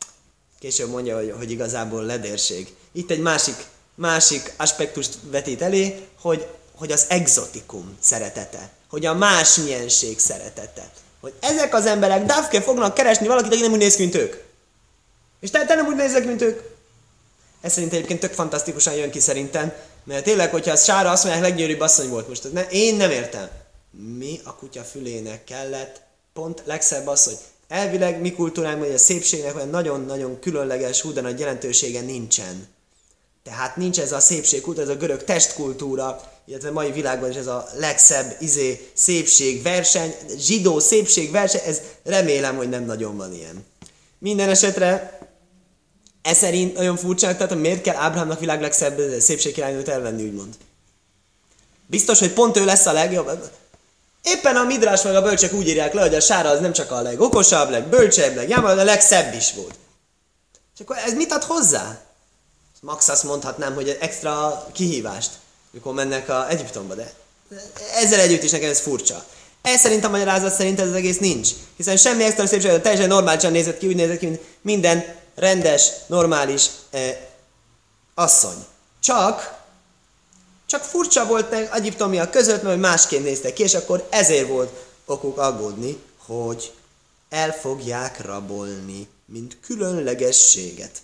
Később 0.61 0.89
mondja, 0.89 1.15
hogy, 1.15 1.33
hogy 1.37 1.51
igazából 1.51 2.03
ledérség. 2.03 2.75
Itt 2.91 3.11
egy 3.11 3.19
másik, 3.19 3.55
másik 3.95 4.53
aspektust 4.57 5.17
vetít 5.23 5.61
elé, 5.61 6.07
hogy, 6.19 6.47
hogy 6.75 6.91
az 6.91 7.05
exotikum 7.09 7.97
szeretete. 7.99 8.69
Hogy 8.89 9.05
a 9.05 9.13
másmienség 9.13 10.19
szeretete. 10.19 10.91
Hogy 11.19 11.33
ezek 11.39 11.73
az 11.73 11.85
emberek 11.85 12.25
dávke 12.25 12.61
fognak 12.61 12.93
keresni 12.93 13.27
valakit, 13.27 13.51
aki 13.51 13.61
nem 13.61 13.71
úgy 13.71 13.77
néz 13.77 13.95
ki, 13.95 14.01
mint 14.01 14.15
ők. 14.15 14.35
És 15.39 15.49
te, 15.49 15.65
te 15.65 15.75
nem 15.75 15.85
úgy 15.85 15.95
nézek, 15.95 16.25
mint 16.25 16.41
ők. 16.41 16.61
Ez 17.61 17.71
szerint 17.71 17.93
egyébként 17.93 18.19
tök 18.19 18.33
fantasztikusan 18.33 18.93
jön 18.93 19.11
ki 19.11 19.19
szerintem, 19.19 19.73
mert 20.03 20.23
tényleg, 20.23 20.51
hogyha 20.51 20.71
az 20.71 20.83
Sára 20.83 21.11
azt 21.11 21.23
mondják, 21.23 21.45
leggyőribb 21.45 21.79
asszony 21.79 22.09
volt 22.09 22.27
most. 22.27 22.53
Ne, 22.53 22.67
én 22.69 22.95
nem 22.95 23.11
értem. 23.11 23.49
Mi 24.17 24.39
a 24.43 24.55
kutya 24.55 24.83
fülének 24.83 25.43
kellett? 25.43 26.01
Pont 26.33 26.61
legszebb 26.65 27.07
hogy 27.07 27.37
elvileg 27.71 28.21
mi 28.21 28.31
kultúránkban, 28.31 28.85
hogy 28.85 28.95
a 28.95 28.99
szépségnek 28.99 29.55
olyan 29.55 29.69
nagyon-nagyon 29.69 30.39
különleges, 30.39 31.01
hú, 31.01 31.09
nagy 31.09 31.39
jelentősége 31.39 32.01
nincsen. 32.01 32.67
Tehát 33.43 33.77
nincs 33.77 33.99
ez 33.99 34.11
a 34.11 34.19
szépségkultúra, 34.19 34.85
ez 34.85 34.95
a 34.95 34.99
görög 34.99 35.23
testkultúra, 35.23 36.21
illetve 36.45 36.71
mai 36.71 36.91
világban 36.91 37.29
is 37.29 37.35
ez 37.35 37.47
a 37.47 37.67
legszebb 37.77 38.35
izé, 38.39 38.91
szépségverseny, 38.93 40.15
zsidó 40.37 40.79
szépségverseny, 40.79 41.61
ez 41.65 41.81
remélem, 42.03 42.55
hogy 42.55 42.69
nem 42.69 42.85
nagyon 42.85 43.17
van 43.17 43.33
ilyen. 43.33 43.65
Minden 44.19 44.49
esetre 44.49 45.19
ez 46.21 46.37
szerint 46.37 46.73
nagyon 46.73 46.97
furcsa, 46.97 47.35
tehát 47.35 47.55
miért 47.55 47.81
kell 47.81 47.95
Ábrahámnak 47.95 48.39
világ 48.39 48.61
legszebb 48.61 49.01
szépségkirálynőt 49.19 49.87
elvenni, 49.87 50.23
úgymond. 50.23 50.53
Biztos, 51.87 52.19
hogy 52.19 52.33
pont 52.33 52.57
ő 52.57 52.65
lesz 52.65 52.85
a 52.85 52.91
legjobb. 52.91 53.51
Éppen 54.23 54.55
a 54.55 54.63
midrás 54.63 55.01
meg 55.01 55.15
a 55.15 55.21
bölcsek 55.21 55.53
úgy 55.53 55.67
írják 55.67 55.93
le, 55.93 56.01
hogy 56.01 56.15
a 56.15 56.19
sára 56.19 56.49
az 56.49 56.59
nem 56.59 56.73
csak 56.73 56.91
a 56.91 57.01
legokosabb, 57.01 57.69
legbölcsebb, 57.69 58.35
legjámabb, 58.35 58.75
de 58.75 58.81
a 58.81 58.85
legszebb 58.85 59.33
is 59.33 59.53
volt. 59.53 59.75
És 60.75 60.79
akkor 60.81 60.97
ez 60.97 61.13
mit 61.13 61.31
ad 61.31 61.43
hozzá? 61.43 62.01
Max 62.81 63.07
azt 63.07 63.23
mondhatnám, 63.23 63.73
hogy 63.73 63.97
extra 63.99 64.65
kihívást, 64.73 65.31
mikor 65.71 65.93
mennek 65.93 66.29
a 66.29 66.49
Egyiptomba, 66.49 66.95
de 66.95 67.13
ezzel 67.95 68.19
együtt 68.19 68.43
is 68.43 68.51
nekem 68.51 68.69
ez 68.69 68.79
furcsa. 68.79 69.25
Ez 69.61 69.79
szerint 69.79 70.03
a 70.03 70.09
magyarázat 70.09 70.53
szerint 70.53 70.79
ez 70.79 70.87
az 70.87 70.93
egész 70.93 71.17
nincs. 71.17 71.49
Hiszen 71.77 71.97
semmi 71.97 72.23
extra 72.23 72.47
szépség, 72.47 72.81
teljesen 72.81 73.07
normálisan 73.07 73.51
nézett 73.51 73.77
ki, 73.77 73.87
úgy 73.87 73.95
nézett 73.95 74.17
ki, 74.17 74.25
mint 74.25 74.41
minden 74.61 75.15
rendes, 75.35 75.89
normális 76.07 76.65
eh, 76.89 77.17
asszony. 78.15 78.65
Csak, 79.03 79.60
csak 80.71 80.83
furcsa 80.83 81.25
volt 81.25 81.49
meg 81.49 81.69
egyiptomiak 81.73 82.31
között, 82.31 82.63
mert 82.63 82.79
másként 82.79 83.23
néztek 83.23 83.53
ki, 83.53 83.63
és 83.63 83.73
akkor 83.73 84.07
ezért 84.09 84.47
volt 84.47 84.71
okuk 85.05 85.37
aggódni, 85.37 85.97
hogy 86.17 86.73
el 87.29 87.51
fogják 87.51 88.25
rabolni, 88.25 89.07
mint 89.25 89.57
különlegességet. 89.61 91.01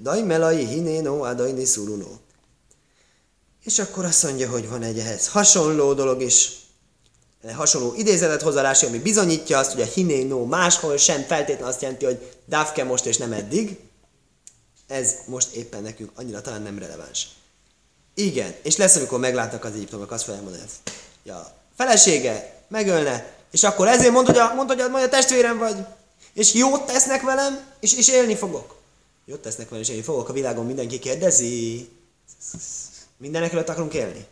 Daj 0.00 0.22
melai 0.22 0.66
hinéno 0.66 1.24
adajni 1.24 1.64
szurunó. 1.64 2.20
És 3.64 3.78
akkor 3.78 4.04
azt 4.04 4.22
mondja, 4.22 4.50
hogy 4.50 4.68
van 4.68 4.82
egy 4.82 4.98
ehhez 4.98 5.28
hasonló 5.28 5.92
dolog 5.92 6.22
is, 6.22 6.52
hasonló 7.54 7.94
idézetet 7.94 8.42
hoz 8.42 8.56
a 8.56 8.60
Rási, 8.60 8.86
ami 8.86 8.98
bizonyítja 8.98 9.58
azt, 9.58 9.72
hogy 9.72 9.82
a 9.82 9.92
hinénó 9.94 10.44
máshol 10.44 10.96
sem 10.96 11.22
feltétlenül 11.22 11.68
azt 11.68 11.82
jelenti, 11.82 12.04
hogy 12.04 12.32
dávke 12.44 12.84
most 12.84 13.06
és 13.06 13.16
nem 13.16 13.32
eddig. 13.32 13.78
Ez 14.86 15.14
most 15.26 15.54
éppen 15.54 15.82
nekünk 15.82 16.10
annyira 16.14 16.40
talán 16.40 16.62
nem 16.62 16.78
releváns. 16.78 17.28
Igen, 18.18 18.54
és 18.62 18.76
lesz, 18.76 18.96
amikor 18.96 19.18
meglátnak 19.18 19.64
az 19.64 19.72
egyiptomok, 19.74 20.10
azt 20.10 20.24
fogják 20.24 20.42
mondani, 20.42 20.62
ja, 21.24 21.52
felesége 21.76 22.62
megölne, 22.68 23.32
és 23.50 23.62
akkor 23.62 23.88
ezért 23.88 24.12
mond, 24.12 24.26
hogy 24.26 24.38
a, 24.38 24.54
mond, 24.54 24.68
hogy 24.68 24.80
a, 24.80 24.90
hogy 24.90 25.02
a 25.02 25.08
testvérem 25.08 25.58
vagy, 25.58 25.76
és 26.32 26.54
jót 26.54 26.86
tesznek 26.86 27.22
velem, 27.22 27.60
és, 27.80 27.94
és 27.94 28.08
élni 28.08 28.36
fogok. 28.36 28.76
Jót 29.24 29.40
tesznek 29.40 29.68
velem, 29.68 29.82
és 29.82 29.88
élni 29.90 30.02
fogok, 30.02 30.28
a 30.28 30.32
világon 30.32 30.66
mindenki 30.66 30.98
kérdezi. 30.98 31.88
Mindenek 33.16 33.52
előtt 33.52 33.68
akarunk 33.68 33.94
élni. 33.94 34.26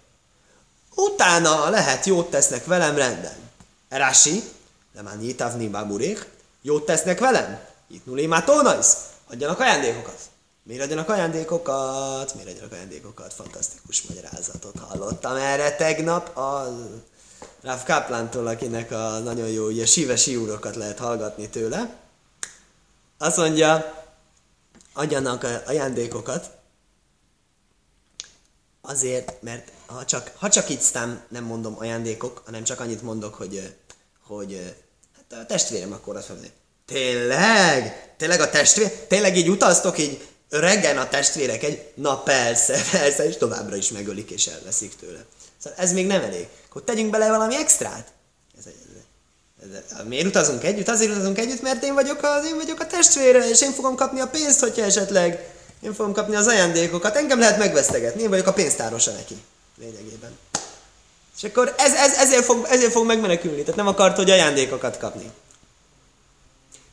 Utána 0.94 1.68
lehet, 1.68 2.06
jót 2.06 2.30
tesznek 2.30 2.64
velem, 2.64 2.96
rendben. 2.96 3.36
Rási, 3.88 4.42
nem 4.92 5.04
már 5.04 5.16
nyitavni 5.16 5.68
baburék, 5.68 6.28
jót 6.62 6.86
tesznek 6.86 7.20
velem? 7.20 7.60
Itt 7.88 8.06
nulé 8.06 8.26
mátónajsz, 8.26 8.96
adjanak 9.30 9.60
ajándékokat. 9.60 10.18
Miért 10.66 10.82
adjanak 10.82 11.08
ajándékokat? 11.08 12.34
Miért 12.34 12.50
adjanak 12.50 12.72
ajándékokat? 12.72 13.32
Fantasztikus 13.34 14.02
magyarázatot 14.02 14.78
hallottam 14.78 15.36
erre 15.36 15.76
tegnap 15.76 16.36
a 16.36 16.78
Rav 17.62 17.84
Kaplántól, 17.84 18.46
akinek 18.46 18.90
a 18.90 19.18
nagyon 19.18 19.48
jó 19.48 19.66
ugye, 19.66 19.86
síves 19.86 20.26
úrokat 20.26 20.76
lehet 20.76 20.98
hallgatni 20.98 21.48
tőle. 21.48 21.96
Azt 23.18 23.36
mondja, 23.36 24.02
adjanak 24.92 25.46
ajándékokat, 25.66 26.50
azért, 28.80 29.42
mert 29.42 29.72
ha 29.86 30.04
csak, 30.04 30.32
ha 30.36 30.48
csak 30.48 30.68
itt 30.68 30.80
szám 30.80 31.24
nem 31.28 31.44
mondom 31.44 31.76
ajándékok, 31.78 32.42
hanem 32.44 32.64
csak 32.64 32.80
annyit 32.80 33.02
mondok, 33.02 33.34
hogy, 33.34 33.74
hogy 34.26 34.74
hát 35.16 35.40
a 35.40 35.46
testvérem 35.46 35.92
akkor 35.92 36.16
azt 36.16 36.28
mondja, 36.28 36.50
tényleg? 36.84 38.14
Tényleg 38.16 38.40
a 38.40 38.50
testvér? 38.50 38.90
Tényleg 38.90 39.36
így 39.36 39.48
utaztok 39.48 39.98
így 39.98 40.32
reggel 40.60 40.98
a 40.98 41.08
testvérek 41.08 41.62
egy, 41.62 41.92
na 41.94 42.18
persze, 42.18 42.80
persze, 42.98 43.28
és 43.28 43.36
továbbra 43.36 43.76
is 43.76 43.90
megölik 43.90 44.30
és 44.30 44.46
elveszik 44.46 44.96
tőle. 44.96 45.24
Szóval 45.58 45.78
ez 45.78 45.92
még 45.92 46.06
nem 46.06 46.22
elég. 46.22 46.46
Akkor 46.68 46.82
tegyünk 46.82 47.10
bele 47.10 47.28
valami 47.28 47.56
extrát. 47.56 48.12
Ez, 48.58 48.64
ez, 49.62 49.98
ez, 49.98 50.06
miért 50.06 50.26
utazunk 50.26 50.64
együtt? 50.64 50.88
Azért 50.88 51.10
utazunk 51.10 51.38
együtt, 51.38 51.62
mert 51.62 51.84
én 51.84 51.94
vagyok, 51.94 52.22
az, 52.22 52.44
én 52.46 52.56
vagyok 52.56 52.80
a 52.80 52.86
testvére, 52.86 53.48
és 53.48 53.62
én 53.62 53.72
fogom 53.72 53.94
kapni 53.94 54.20
a 54.20 54.26
pénzt, 54.26 54.60
hogyha 54.60 54.84
esetleg 54.84 55.54
én 55.82 55.94
fogom 55.94 56.12
kapni 56.12 56.34
az 56.34 56.46
ajándékokat. 56.46 57.16
Engem 57.16 57.38
lehet 57.38 57.58
megvesztegetni, 57.58 58.22
én 58.22 58.28
vagyok 58.28 58.46
a 58.46 58.52
pénztárosa 58.52 59.12
neki 59.12 59.36
lényegében. 59.78 60.38
És 61.36 61.44
akkor 61.44 61.74
ez, 61.78 61.92
ez, 61.92 62.12
ezért, 62.16 62.44
fog, 62.44 62.66
ezért 62.70 62.92
fog 62.92 63.06
megmenekülni, 63.06 63.60
tehát 63.60 63.76
nem 63.76 63.86
akart, 63.86 64.16
hogy 64.16 64.30
ajándékokat 64.30 64.98
kapni. 64.98 65.30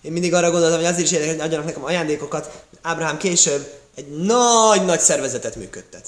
Én 0.01 0.12
mindig 0.12 0.34
arra 0.34 0.51
gondoltam, 0.51 0.79
hogy 0.79 0.88
azért 0.88 1.05
is 1.05 1.12
érdekel, 1.12 1.34
hogy 1.36 1.43
adjanak 1.43 1.65
nekem 1.65 1.84
ajándékokat. 1.84 2.63
Ábrahám 2.81 3.17
később 3.17 3.74
egy 3.96 4.08
nagy-nagy 4.08 5.00
szervezetet 5.00 5.55
működtet. 5.55 6.08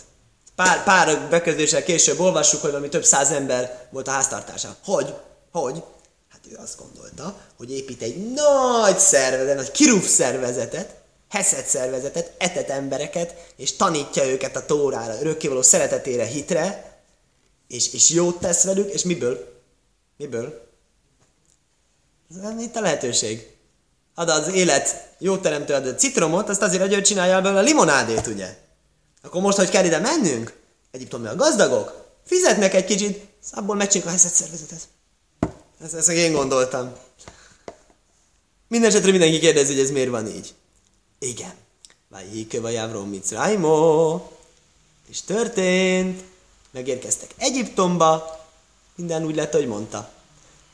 Pár, 0.55 0.83
pár 0.83 1.29
bekezdéssel 1.29 1.83
később 1.83 2.19
olvassuk, 2.19 2.62
hogy 2.62 2.69
valami 2.69 2.89
több 2.89 3.05
száz 3.05 3.31
ember 3.31 3.88
volt 3.91 4.07
a 4.07 4.12
háztartása. 4.12 4.75
Hogy? 4.83 5.13
Hogy? 5.51 5.83
Hát 6.29 6.39
azt 6.63 6.77
gondolta, 6.77 7.35
hogy 7.57 7.71
épít 7.71 8.01
egy 8.01 8.31
nagy 8.31 9.00
szervezet, 9.00 9.55
nagy 9.55 9.71
kirúf 9.71 10.07
szervezetet, 10.07 10.95
heszet 11.29 11.67
szervezetet, 11.67 12.31
etet 12.38 12.69
embereket, 12.69 13.35
és 13.55 13.75
tanítja 13.75 14.25
őket 14.25 14.55
a 14.55 14.65
tórára, 14.65 15.19
örökkévaló 15.19 15.62
szeretetére, 15.62 16.25
hitre, 16.25 16.97
és, 17.67 17.93
és 17.93 18.09
jót 18.09 18.39
tesz 18.39 18.63
velük, 18.63 18.89
és 18.89 19.03
miből? 19.03 19.62
Miből? 20.17 20.71
Itt 22.59 22.75
a 22.75 22.81
lehetőség. 22.81 23.52
Ad 24.15 24.29
az 24.29 24.48
élet 24.48 25.15
jó 25.17 25.38
teremtő 25.38 25.74
ad 25.74 25.86
a 25.86 25.96
citromot, 25.96 26.50
azt 26.50 26.62
azért, 26.62 26.82
hogy 26.82 27.01
csinálja 27.01 27.41
belőle 27.41 27.60
a 27.60 27.63
limonádét, 27.63 28.27
ugye? 28.27 28.58
Akkor 29.24 29.41
most, 29.41 29.58
hogy 29.58 29.70
kell 29.70 29.86
ide 29.86 30.00
mennünk, 30.00 30.53
Egyiptomi 30.91 31.27
a 31.27 31.36
gazdagok, 31.36 32.03
fizetnek 32.25 32.74
egy 32.74 32.86
kicsit, 32.86 33.25
abból 33.51 33.75
megcsináljuk 33.75 34.13
a 34.13 34.17
heszet 34.17 34.34
szervezetet. 34.34 34.88
Ezt, 35.84 35.93
ezt 35.93 36.10
én 36.10 36.34
gondoltam. 36.34 36.93
Mindenesetre 38.67 39.12
mindenki 39.12 39.39
kérdezi, 39.39 39.74
hogy 39.74 39.82
ez 39.82 39.91
miért 39.91 40.10
van 40.10 40.27
így. 40.27 40.53
Igen. 41.20 41.53
Vajhike 42.10 42.60
vajávrom 42.60 43.10
Mitzraymo. 43.10 44.22
És 45.10 45.22
történt. 45.22 46.24
Megérkeztek 46.72 47.29
Egyiptomba. 47.38 48.39
Minden 48.96 49.25
úgy 49.25 49.36
lett, 49.36 49.53
hogy 49.53 49.67
mondta. 49.67 50.10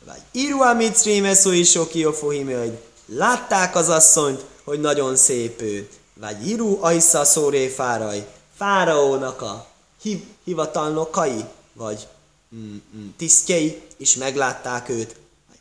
Vagy 0.06 0.22
Irua 0.32 0.74
Mitzrime 0.74 1.36
is 1.52 1.70
soki 1.70 2.04
hogy 2.04 2.78
látták 3.10 3.76
az 3.76 3.90
asszonyt, 3.90 4.46
hogy 4.64 4.80
nagyon 4.80 5.16
szép 5.16 5.62
ő. 5.62 5.90
Vagy 6.14 6.48
Iru 6.48 6.84
Aisza 6.84 7.26
Szóré 7.26 7.68
Fáraj, 7.68 8.28
Fáraónak 8.56 9.42
a 9.42 9.68
hiv, 10.02 10.24
hivatalnokai, 10.44 11.46
vagy 11.74 12.08
mm, 12.56 12.78
mm, 12.96 13.10
tisztjei 13.18 13.82
is 13.98 14.16
meglátták 14.16 14.90
őt. 14.90 15.16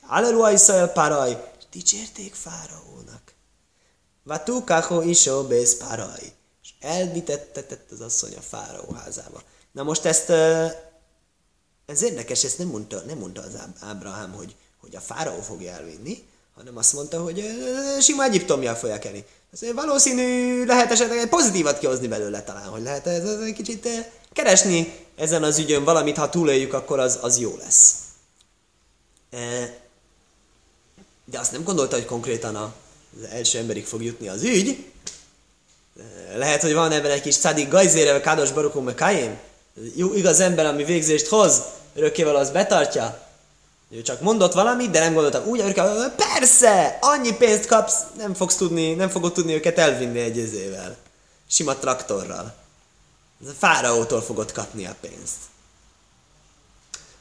Aleluja 0.06 0.50
Iszrael 0.50 0.92
Paraj, 0.92 1.52
és 1.58 1.64
dicsérték 1.70 2.34
Fáraónak. 2.34 3.32
Vatukaho 4.22 5.02
isó 5.02 5.42
bész 5.42 5.76
Paraj, 5.76 6.32
és 6.62 6.70
elvitettetett 6.80 7.90
az 7.90 8.00
asszony 8.00 8.34
a 8.36 8.40
Fáraó 8.40 8.92
házába. 8.92 9.42
Na 9.72 9.82
most 9.82 10.04
ezt, 10.04 10.30
ez 11.86 12.02
érdekes, 12.02 12.44
ezt 12.44 12.58
nem 12.58 12.68
mondta, 12.68 13.00
nem 13.06 13.18
mondta 13.18 13.42
az 13.42 13.58
Ábrahám, 13.80 14.32
hogy, 14.32 14.54
hogy 14.80 14.96
a 14.96 15.00
Fáraó 15.00 15.40
fogja 15.40 15.72
elvinni, 15.72 16.26
hanem 16.58 16.76
azt 16.76 16.92
mondta, 16.92 17.22
hogy 17.22 17.44
sima 18.00 18.24
Egyiptomjal 18.24 18.74
fogják 18.74 19.04
elni. 19.04 19.24
Ez 19.52 19.72
valószínű, 19.74 20.64
lehet 20.64 20.90
esetleg 20.90 21.18
egy 21.18 21.28
pozitívat 21.28 21.78
kihozni 21.78 22.08
belőle 22.08 22.42
talán, 22.42 22.68
hogy 22.68 22.82
lehet 22.82 23.06
ez, 23.06 23.24
ez 23.24 23.40
egy 23.40 23.52
kicsit 23.52 23.88
keresni 24.32 24.92
ezen 25.16 25.42
az 25.42 25.58
ügyön 25.58 25.84
valamit, 25.84 26.16
ha 26.16 26.28
túléljük, 26.28 26.72
akkor 26.72 26.98
az, 26.98 27.18
az 27.22 27.38
jó 27.38 27.56
lesz. 27.58 27.94
De 31.24 31.38
azt 31.38 31.52
nem 31.52 31.64
gondolta, 31.64 31.96
hogy 31.96 32.04
konkrétan 32.04 32.56
az 32.56 32.70
első 33.30 33.58
emberig 33.58 33.86
fog 33.86 34.02
jutni 34.02 34.28
az 34.28 34.42
ügy. 34.42 34.84
Lehet, 36.36 36.62
hogy 36.62 36.74
van 36.74 36.92
ebben 36.92 37.10
egy 37.10 37.22
kis 37.22 37.34
szadik 37.34 37.68
gajzére, 37.68 38.12
vagy 38.12 38.20
kádos 38.20 38.52
barukum, 38.52 38.84
meg. 38.84 39.38
Jó, 39.94 40.14
igaz 40.14 40.40
ember, 40.40 40.66
ami 40.66 40.84
végzést 40.84 41.26
hoz, 41.26 41.62
örökkéval 41.94 42.36
az 42.36 42.50
betartja. 42.50 43.27
Ő 43.90 44.02
csak 44.02 44.21
mondott 44.21 44.52
valamit, 44.52 44.90
de 44.90 45.00
nem 45.00 45.12
gondolta 45.12 45.45
úgy, 45.45 45.61
hogy 45.61 45.75
persze, 46.16 46.99
annyi 47.00 47.37
pénzt 47.37 47.66
kapsz, 47.66 48.02
nem 48.16 48.35
fogsz 48.35 48.57
tudni, 48.57 48.95
nem 48.95 49.09
fogod 49.09 49.33
tudni 49.33 49.54
őket 49.54 49.78
elvinni 49.78 50.18
egy 50.18 50.38
ezével. 50.38 50.97
Sima 51.50 51.76
traktorral. 51.76 52.54
Ez 53.42 53.49
a 53.49 53.52
fáraótól 53.59 54.23
fogod 54.23 54.52
kapni 54.52 54.87
a 54.87 54.95
pénzt. 55.00 55.37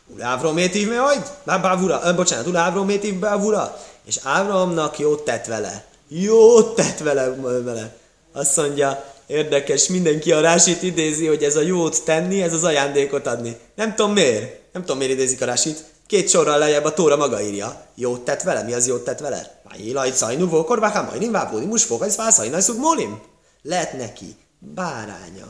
Ulávrom 0.08 0.58
étív 0.58 0.90
me 0.90 0.98
hajt? 0.98 1.32
Bávura, 1.44 2.16
bocsánat, 2.16 2.48
Ulávrom 2.48 2.90
étív 2.90 3.16
bávura. 3.16 3.78
És 4.06 4.20
Ábrahamnak 4.24 5.00
jót 5.00 5.26
tett 5.26 5.46
vele. 5.46 5.86
Jót 6.08 6.76
tett 6.76 6.98
vele, 6.98 7.36
vele. 7.64 7.96
Azt 8.34 8.58
mondja, 8.58 9.14
érdekes, 9.26 9.88
mindenki 9.88 10.32
a 10.32 10.42
rásit 10.42 10.84
idézi, 10.84 11.28
hogy 11.28 11.44
ez 11.44 11.56
a 11.56 11.62
jót 11.62 12.04
tenni, 12.04 12.42
ez 12.42 12.53
az 12.53 12.64
ajándékot 12.64 13.27
adni. 13.27 13.58
Nem 13.75 13.96
tudom 13.96 14.14
miért. 14.14 14.74
Nem 14.74 14.82
tudom 14.82 14.98
miért 14.98 15.14
idézik 15.14 15.42
a 15.42 15.46
rásit. 15.46 15.84
Két 16.07 16.29
sorral 16.29 16.57
lejjebb 16.57 16.83
a 16.83 16.93
tóra 16.93 17.15
maga 17.15 17.41
írja. 17.41 17.85
Jót 17.96 18.22
tett 18.22 18.41
vele? 18.41 18.63
Mi 18.63 18.74
az 18.74 18.87
jót 18.87 19.03
tett 19.03 19.20
vele? 19.20 19.61
Májilaj, 19.70 20.11
szajnú, 20.11 20.50
vókor, 20.50 20.79
váká, 20.79 21.01
majnim, 21.01 21.31
vábódi, 21.31 21.65
musfók, 21.65 22.05
ez 22.05 22.15
fászaj, 22.15 22.61
szug, 22.61 22.77
mólim. 22.77 23.22
Lehet 23.61 23.93
neki 23.93 24.35
báránya, 24.59 25.48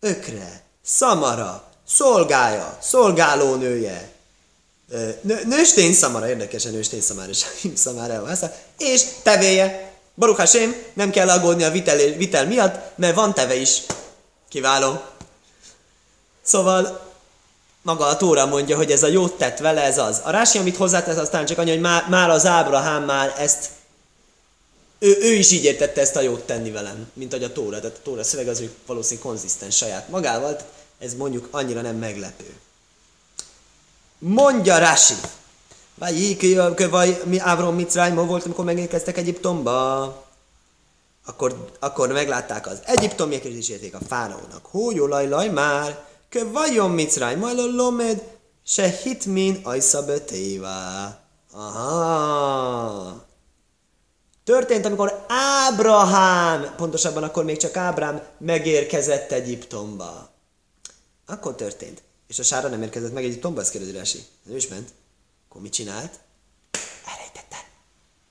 ökre, 0.00 0.62
szamara, 0.82 1.64
szolgája, 1.86 2.78
szolgálónője, 2.80 4.12
nő, 5.20 5.40
nőstény 5.44 5.92
szamara, 5.92 6.28
érdekesen 6.28 6.72
nőstény 6.72 7.00
szamara, 7.00 7.32
szamara, 7.74 8.22
és 8.78 9.04
tevéje. 9.22 9.88
Baruch 10.14 10.68
nem 10.92 11.10
kell 11.10 11.28
aggódni 11.28 11.62
a 11.62 11.70
vitel, 11.70 11.96
vitel 11.96 12.46
miatt, 12.46 12.96
mert 12.96 13.14
van 13.14 13.34
teve 13.34 13.54
is. 13.54 13.82
Kiváló. 14.48 15.00
Szóval 16.42 17.09
maga 17.82 18.06
a 18.06 18.16
Tóra 18.16 18.46
mondja, 18.46 18.76
hogy 18.76 18.90
ez 18.90 19.02
a 19.02 19.06
jót 19.06 19.38
tett 19.38 19.58
vele, 19.58 19.82
ez 19.82 19.98
az. 19.98 20.20
A 20.24 20.30
Rási, 20.30 20.58
amit 20.58 20.76
hozzátesz, 20.76 21.16
aztán 21.16 21.46
csak 21.46 21.58
annyi, 21.58 21.70
hogy 21.70 21.80
már, 21.80 22.08
már 22.08 22.30
az 22.30 22.46
Ábrahám 22.46 23.04
már 23.04 23.34
ezt, 23.38 23.68
ő, 24.98 25.16
ő 25.20 25.32
is 25.32 25.50
így 25.50 25.64
értette 25.64 26.00
ezt 26.00 26.16
a 26.16 26.20
jót 26.20 26.42
tenni 26.42 26.70
velem, 26.70 27.10
mint 27.12 27.32
ahogy 27.32 27.44
a 27.44 27.52
Tóra. 27.52 27.80
Tehát 27.80 27.96
a 27.96 28.02
Tóra 28.02 28.24
szöveg 28.24 28.48
az 28.48 28.60
ő 28.60 28.70
valószínűleg 28.86 29.24
konzisztens 29.24 29.76
saját 29.76 30.08
magával, 30.08 30.58
ez 30.98 31.14
mondjuk 31.14 31.48
annyira 31.50 31.80
nem 31.80 31.96
meglepő. 31.96 32.54
Mondja 34.18 34.78
Rási, 34.78 35.14
vagy 35.94 36.90
vagy 36.90 37.22
mi 37.24 37.38
Ávron 37.38 37.74
Mitzrájma 37.74 38.24
volt, 38.24 38.44
amikor 38.44 38.64
megérkeztek 38.64 39.16
Egyiptomba. 39.16 40.28
Akkor, 41.26 41.70
akkor 41.78 42.12
meglátták 42.12 42.66
az 42.66 42.78
egyiptomiek, 42.84 43.44
és 43.44 43.56
is 43.56 43.68
érték 43.68 43.94
a 43.94 43.98
fáraónak. 44.08 44.66
Hó, 44.66 45.06
laj, 45.06 45.28
laj, 45.28 45.48
már, 45.48 46.04
Kö 46.30 46.50
vajon 46.50 46.90
Mitzráj, 46.90 47.36
majd 47.36 47.58
lomed, 47.58 48.38
se 48.64 48.88
hitmin 48.88 49.60
ajsza 49.62 50.04
betévá. 50.04 51.18
Aha. 51.52 53.26
Történt, 54.44 54.84
amikor 54.84 55.24
Ábrahám, 55.28 56.74
pontosabban 56.76 57.22
akkor 57.22 57.44
még 57.44 57.56
csak 57.56 57.76
Ábrám 57.76 58.22
megérkezett 58.38 59.32
Egyiptomba. 59.32 60.28
Akkor 61.26 61.54
történt. 61.54 62.02
És 62.26 62.38
a 62.38 62.42
sára 62.42 62.68
nem 62.68 62.82
érkezett 62.82 63.12
meg 63.12 63.24
Egyiptomba, 63.24 63.60
ezt 63.60 63.70
kérdezi 63.70 63.92
Rási. 63.92 64.24
Nem 64.42 64.56
is 64.56 64.68
ment. 64.68 64.90
Akkor 65.48 65.62
mit 65.62 65.72
csinált? 65.72 66.20
Elrejtette. 67.06 67.56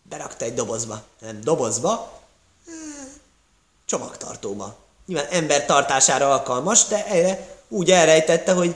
Berakta 0.10 0.46
egy 0.46 0.54
dobozba. 0.54 1.04
Nem 1.20 1.42
dobozba, 1.42 2.22
csomagtartóba. 3.86 4.76
Nyilván 5.06 5.28
ember 5.32 5.66
tartására 5.66 6.32
alkalmas, 6.32 6.88
de 6.88 7.06
erre 7.06 7.59
úgy 7.70 7.92
elrejtette, 7.92 8.52
hogy 8.52 8.76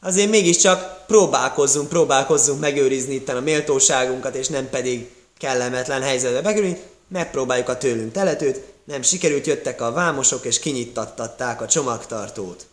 azért 0.00 0.30
mégiscsak 0.30 1.06
próbálkozzunk, 1.06 1.88
próbálkozzunk 1.88 2.60
megőrizni 2.60 3.14
itt 3.14 3.28
a 3.28 3.40
méltóságunkat, 3.40 4.34
és 4.34 4.48
nem 4.48 4.68
pedig 4.70 5.10
kellemetlen 5.38 6.02
helyzetbe 6.02 6.42
bekerülni, 6.42 6.80
megpróbáljuk 7.08 7.68
a 7.68 7.78
tőlünk 7.78 8.12
teletőt, 8.12 8.60
nem 8.84 9.02
sikerült, 9.02 9.46
jöttek 9.46 9.80
a 9.80 9.92
vámosok, 9.92 10.44
és 10.44 10.58
kinyittattatták 10.58 11.60
a 11.60 11.66
csomagtartót. 11.66 12.66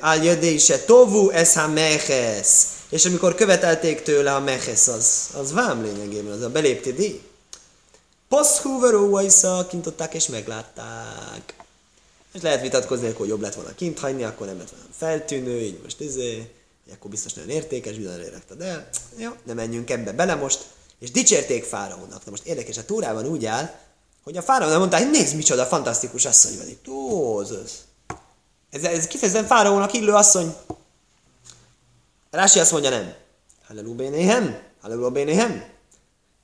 Áljödé 0.00 0.56
se 0.58 0.84
tovu 0.84 1.30
ez 1.30 1.54
ha 1.54 1.68
mehes. 1.68 2.48
És 2.88 3.04
amikor 3.04 3.34
követelték 3.34 4.02
tőle 4.02 4.34
a 4.34 4.40
mehes, 4.40 4.88
az, 4.88 5.28
az 5.40 5.52
vám 5.52 5.82
lényegében, 5.82 6.32
az 6.32 6.42
a 6.42 6.50
belépti 6.50 6.92
díj. 6.92 7.22
Poszhúveró 8.28 9.20
kintották 9.68 10.14
és 10.14 10.26
meglátták. 10.26 11.63
És 12.34 12.40
lehet 12.42 12.60
vitatkozni, 12.60 13.12
hogy 13.12 13.28
jobb 13.28 13.40
lett 13.40 13.54
volna 13.54 13.74
kint 13.74 13.98
hagyni, 13.98 14.24
akkor 14.24 14.46
nem 14.46 14.58
lett 14.58 14.70
volna 14.70 14.86
feltűnő, 14.96 15.60
így 15.60 15.80
most 15.82 16.00
izé, 16.00 16.50
akkor 16.92 17.10
biztos 17.10 17.32
nagyon 17.32 17.50
értékes, 17.50 17.96
bizony 17.96 18.20
érektad 18.20 18.60
el. 18.60 18.88
Jó, 19.16 19.30
nem 19.42 19.56
menjünk 19.56 19.90
ebbe 19.90 20.12
bele 20.12 20.34
most. 20.34 20.66
És 20.98 21.10
dicsérték 21.10 21.64
Fáraónak. 21.64 22.24
Na 22.24 22.30
most 22.30 22.46
érdekes, 22.46 22.78
a 22.78 22.84
túrában 22.84 23.26
úgy 23.26 23.44
áll, 23.44 23.74
hogy 24.24 24.36
a 24.36 24.42
Fáraónak 24.42 24.78
mondta, 24.78 24.96
hogy 24.98 25.10
nézd 25.10 25.36
micsoda 25.36 25.66
fantasztikus 25.66 26.24
asszony 26.24 26.56
van 26.56 26.68
itt. 26.68 26.86
Ez, 28.70 28.84
ez 28.84 29.06
kifejezetten 29.06 29.46
Fáraónak 29.46 29.92
illő 29.92 30.12
asszony. 30.12 30.54
Rási 32.30 32.58
azt 32.58 32.72
mondja, 32.72 32.90
nem. 32.90 33.14
Hallelú 33.66 33.94
bénéhem? 33.94 34.58
Hallelú 34.80 35.10
bénéhem? 35.10 35.64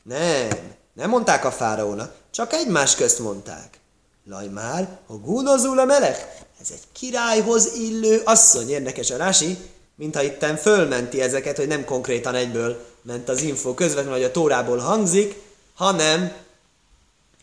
Nem. 0.02 0.48
Nem 0.92 1.10
mondták 1.10 1.44
a 1.44 1.50
Fáraónak, 1.50 2.14
csak 2.30 2.52
egymás 2.52 2.94
közt 2.94 3.18
mondták. 3.18 3.79
Laj 4.24 4.48
már, 4.48 4.98
a 5.06 5.12
gúnozul 5.12 5.78
a 5.78 5.84
melek. 5.84 6.44
Ez 6.60 6.70
egy 6.70 6.82
királyhoz 6.92 7.74
illő 7.74 8.22
asszony. 8.24 8.70
Érdekes 8.70 9.10
a 9.10 9.16
rási, 9.16 9.58
mintha 9.94 10.22
itten 10.22 10.56
fölmenti 10.56 11.20
ezeket, 11.20 11.56
hogy 11.56 11.66
nem 11.66 11.84
konkrétan 11.84 12.34
egyből 12.34 12.84
ment 13.02 13.28
az 13.28 13.42
info 13.42 13.74
közvetlenül, 13.74 14.12
hogy 14.12 14.28
a 14.28 14.30
tórából 14.30 14.78
hangzik, 14.78 15.34
hanem 15.74 16.32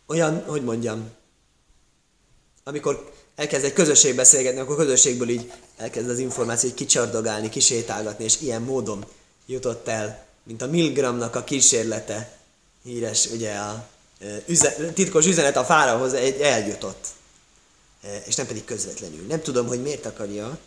olyan, 0.07 0.43
hogy 0.47 0.63
mondjam, 0.63 1.11
amikor 2.63 3.11
elkezd 3.35 3.63
egy 3.65 3.73
közösség 3.73 4.15
beszélgetni, 4.15 4.59
akkor 4.59 4.75
közösségből 4.75 5.29
így 5.29 5.51
elkezd 5.77 6.09
az 6.09 6.19
információ 6.19 6.73
kicsardogálni, 6.73 7.49
kisétálgatni, 7.49 8.23
és 8.23 8.41
ilyen 8.41 8.61
módon 8.61 9.05
jutott 9.45 9.87
el 9.87 10.27
mint 10.47 10.61
a 10.61 10.67
Milgramnak 10.67 11.35
a 11.35 11.43
kísérlete, 11.43 12.37
híres, 12.83 13.25
ugye 13.25 13.53
a 13.53 13.87
üzen, 14.45 14.93
titkos 14.93 15.25
üzenet 15.25 15.57
a 15.57 15.65
fárahoz 15.65 16.13
egy 16.13 16.41
eljutott, 16.41 17.07
és 18.25 18.35
nem 18.35 18.47
pedig 18.47 18.65
közvetlenül. 18.65 19.25
Nem 19.27 19.41
tudom, 19.41 19.67
hogy 19.67 19.81
miért 19.81 20.05
akarja 20.05 20.57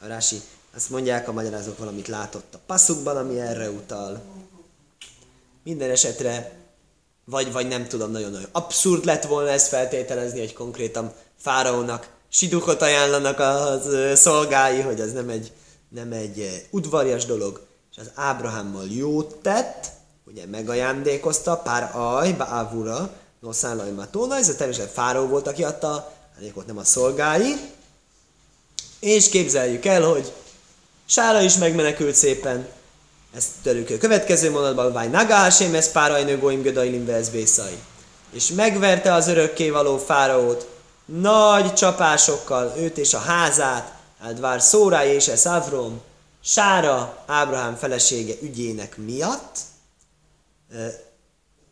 a 0.00 0.06
Rási. 0.06 0.40
Azt 0.76 0.90
mondják 0.90 1.28
a 1.28 1.32
magyarázók 1.32 1.78
valamit 1.78 2.08
látott 2.08 2.54
a 2.54 2.60
passzukban, 2.66 3.16
ami 3.16 3.40
erre 3.40 3.70
utal. 3.70 4.22
Minden 5.64 5.90
esetre, 5.90 6.52
vagy, 7.24 7.52
vagy 7.52 7.68
nem 7.68 7.88
tudom, 7.88 8.10
nagyon-nagyon 8.10 8.48
abszurd 8.52 9.04
lett 9.04 9.24
volna 9.24 9.50
ezt 9.50 9.68
feltételezni, 9.68 10.38
hogy 10.38 10.52
konkrétan 10.52 11.12
fáraónak 11.36 12.08
sidukot 12.28 12.82
ajánlanak 12.82 13.38
a 13.38 13.80
szolgái, 14.14 14.80
hogy 14.80 15.00
az 15.00 15.12
nem 15.12 15.28
egy, 15.28 15.52
nem 15.88 16.12
egy 16.12 16.66
udvarjas 16.70 17.24
dolog, 17.24 17.66
és 17.90 17.98
az 17.98 18.10
Ábrahámmal 18.14 18.86
jót 18.86 19.34
tett, 19.34 19.90
ugye 20.26 20.46
megajándékozta, 20.46 21.56
pár 21.56 21.90
aj, 21.96 22.32
bávura, 22.32 23.10
noszálaj 23.40 23.90
matóna, 23.90 24.36
ez 24.36 24.48
a 24.48 24.54
természetesen 24.54 24.94
fáró 24.94 25.26
volt, 25.26 25.46
aki 25.46 25.64
adta, 25.64 26.12
ott 26.54 26.66
nem 26.66 26.78
a 26.78 26.84
szolgái, 26.84 27.56
és 29.00 29.28
képzeljük 29.28 29.84
el, 29.84 30.02
hogy 30.02 30.32
Sára 31.06 31.40
is 31.40 31.56
megmenekült 31.56 32.14
szépen, 32.14 32.68
ezt 33.36 33.48
törjük 33.62 33.90
a 33.90 33.98
következő 33.98 34.50
mondatban, 34.50 34.92
vagy 34.92 35.10
Nagásém, 35.10 35.74
ez 35.74 35.92
párajnő 35.92 36.38
goim 36.38 36.62
gödailim 36.62 37.04
bészai. 37.04 37.78
És 38.30 38.50
megverte 38.50 39.12
az 39.12 39.28
örökkévaló 39.28 39.98
fáraót 39.98 40.68
nagy 41.04 41.74
csapásokkal, 41.74 42.74
őt 42.76 42.98
és 42.98 43.14
a 43.14 43.18
házát, 43.18 43.92
Eldvár 44.22 44.62
Szóráj 44.62 45.14
és 45.14 45.28
ez 45.28 45.46
Avrom, 45.46 46.00
Sára, 46.42 47.22
Ábrahám 47.26 47.76
felesége 47.76 48.34
ügyének 48.42 48.96
miatt, 48.96 49.58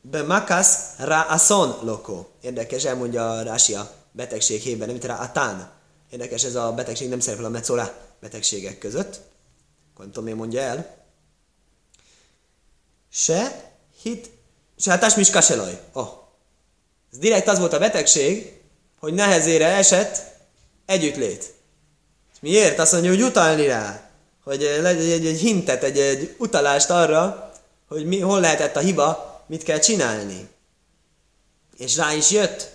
be 0.01 0.23
makas 0.23 0.67
ra 0.99 1.21
ason 1.21 1.79
loko. 1.83 2.27
Érdekes, 2.41 2.85
elmondja 2.85 3.31
a 3.31 3.43
Rási 3.43 3.75
a 3.75 3.91
betegség 4.13 4.61
hében, 4.61 4.89
nem 4.89 4.99
rá 5.03 5.23
atán. 5.23 5.71
Érdekes, 6.11 6.45
ez 6.45 6.55
a 6.55 6.73
betegség 6.73 7.09
nem 7.09 7.21
szerepel 7.21 7.45
a 7.45 7.49
metzola 7.49 7.95
betegségek 8.21 8.79
között. 8.79 9.21
Akkor 9.91 10.05
nem 10.05 10.07
tudom, 10.07 10.25
miért 10.25 10.39
mondja 10.39 10.61
el. 10.61 10.97
Se 13.11 13.71
hit, 14.03 14.31
se 14.79 14.91
hát 14.91 15.17
is 15.17 15.31
kaselaj. 15.31 15.81
Oh. 15.93 16.09
Ez 17.13 17.19
direkt 17.19 17.49
az 17.49 17.59
volt 17.59 17.73
a 17.73 17.79
betegség, 17.79 18.61
hogy 19.01 19.15
nehezére 19.15 19.67
esett 19.67 20.23
együttlét. 20.87 21.55
És 22.33 22.41
miért? 22.41 22.79
Azt 22.79 22.93
mondja, 22.93 23.11
hogy 23.11 23.23
utalni 23.23 23.67
rá. 23.67 24.11
Hogy 24.45 24.61
legyen 24.61 24.85
egy, 24.85 25.27
egy 25.27 25.39
hintet, 25.39 25.83
egy, 25.83 25.99
egy 25.99 26.35
utalást 26.39 26.91
arra, 26.91 27.52
hogy 27.93 28.07
mi, 28.07 28.21
hol 28.21 28.41
lehetett 28.41 28.77
a 28.77 28.81
hiba, 28.81 29.43
mit 29.47 29.63
kell 29.63 29.79
csinálni. 29.79 30.49
És 31.77 31.97
rá 31.97 32.13
is 32.13 32.31
jött. 32.31 32.71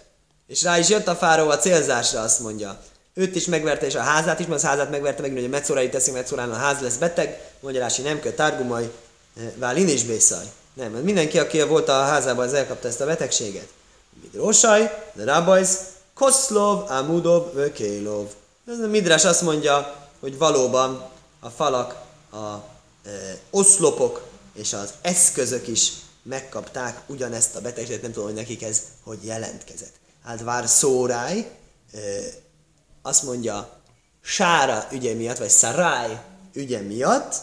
És 0.47 0.63
rá 0.63 0.77
is 0.77 0.89
jött 0.89 1.08
a 1.08 1.15
fáró 1.15 1.49
a 1.49 1.58
célzásra, 1.58 2.21
azt 2.21 2.39
mondja. 2.39 2.80
Őt 3.13 3.36
is 3.36 3.45
megverte, 3.45 3.86
és 3.86 3.95
a 3.95 3.99
házát 3.99 4.39
is, 4.39 4.45
mert 4.45 4.63
az 4.63 4.69
házát 4.69 4.89
megverte, 4.89 5.21
meg, 5.21 5.32
hogy 5.32 5.43
a 5.43 5.47
metszórai 5.47 5.89
teszik, 5.89 6.13
metszórán 6.13 6.51
a 6.51 6.56
ház 6.56 6.82
lesz 6.82 6.95
beteg, 6.95 7.41
magyarási 7.60 8.01
nem 8.01 8.19
kell 8.19 8.32
tárgumaj, 8.32 8.91
eh, 9.38 9.43
válin 9.56 9.88
is 9.88 10.03
bészaj. 10.03 10.45
Nem, 10.73 10.91
mert 10.91 11.03
mindenki, 11.03 11.39
aki 11.39 11.62
volt 11.62 11.89
a 11.89 12.03
házában, 12.03 12.45
az 12.45 12.53
elkapta 12.53 12.88
ezt 12.88 13.01
a 13.01 13.06
betegséget. 13.06 13.67
Midrosaj, 14.21 15.03
de 15.13 15.23
rabajsz, 15.23 15.77
Koszlov, 16.13 16.91
Amudov, 16.91 17.53
Vökélov. 17.53 18.27
Ez 18.67 18.80
a 18.80 18.88
Midrás 18.88 19.25
azt 19.25 19.41
mondja, 19.41 19.95
hogy 20.19 20.38
valóban 20.38 21.10
a 21.39 21.49
falak, 21.49 21.95
a 22.32 22.53
e, 23.06 23.10
oszlopok 23.49 24.26
és 24.58 24.74
az 24.74 24.93
eszközök 25.02 25.67
is 25.67 25.91
megkapták 26.24 27.02
ugyanezt 27.06 27.56
a 27.56 27.62
betegséget, 27.62 28.02
nem 28.02 28.12
tudom, 28.12 28.28
hogy 28.28 28.38
nekik 28.38 28.63
ez 28.63 28.82
hogy 29.04 29.17
jelentkezett. 29.22 29.93
Hát 30.24 30.41
vár 30.41 30.67
szóráj, 30.67 31.52
azt 33.02 33.24
mondja, 33.24 33.82
Sára 34.22 34.88
ügye 34.91 35.13
miatt, 35.13 35.38
vagy 35.38 35.50
Szaráj 35.50 36.22
ügye 36.54 36.80
miatt, 36.80 37.36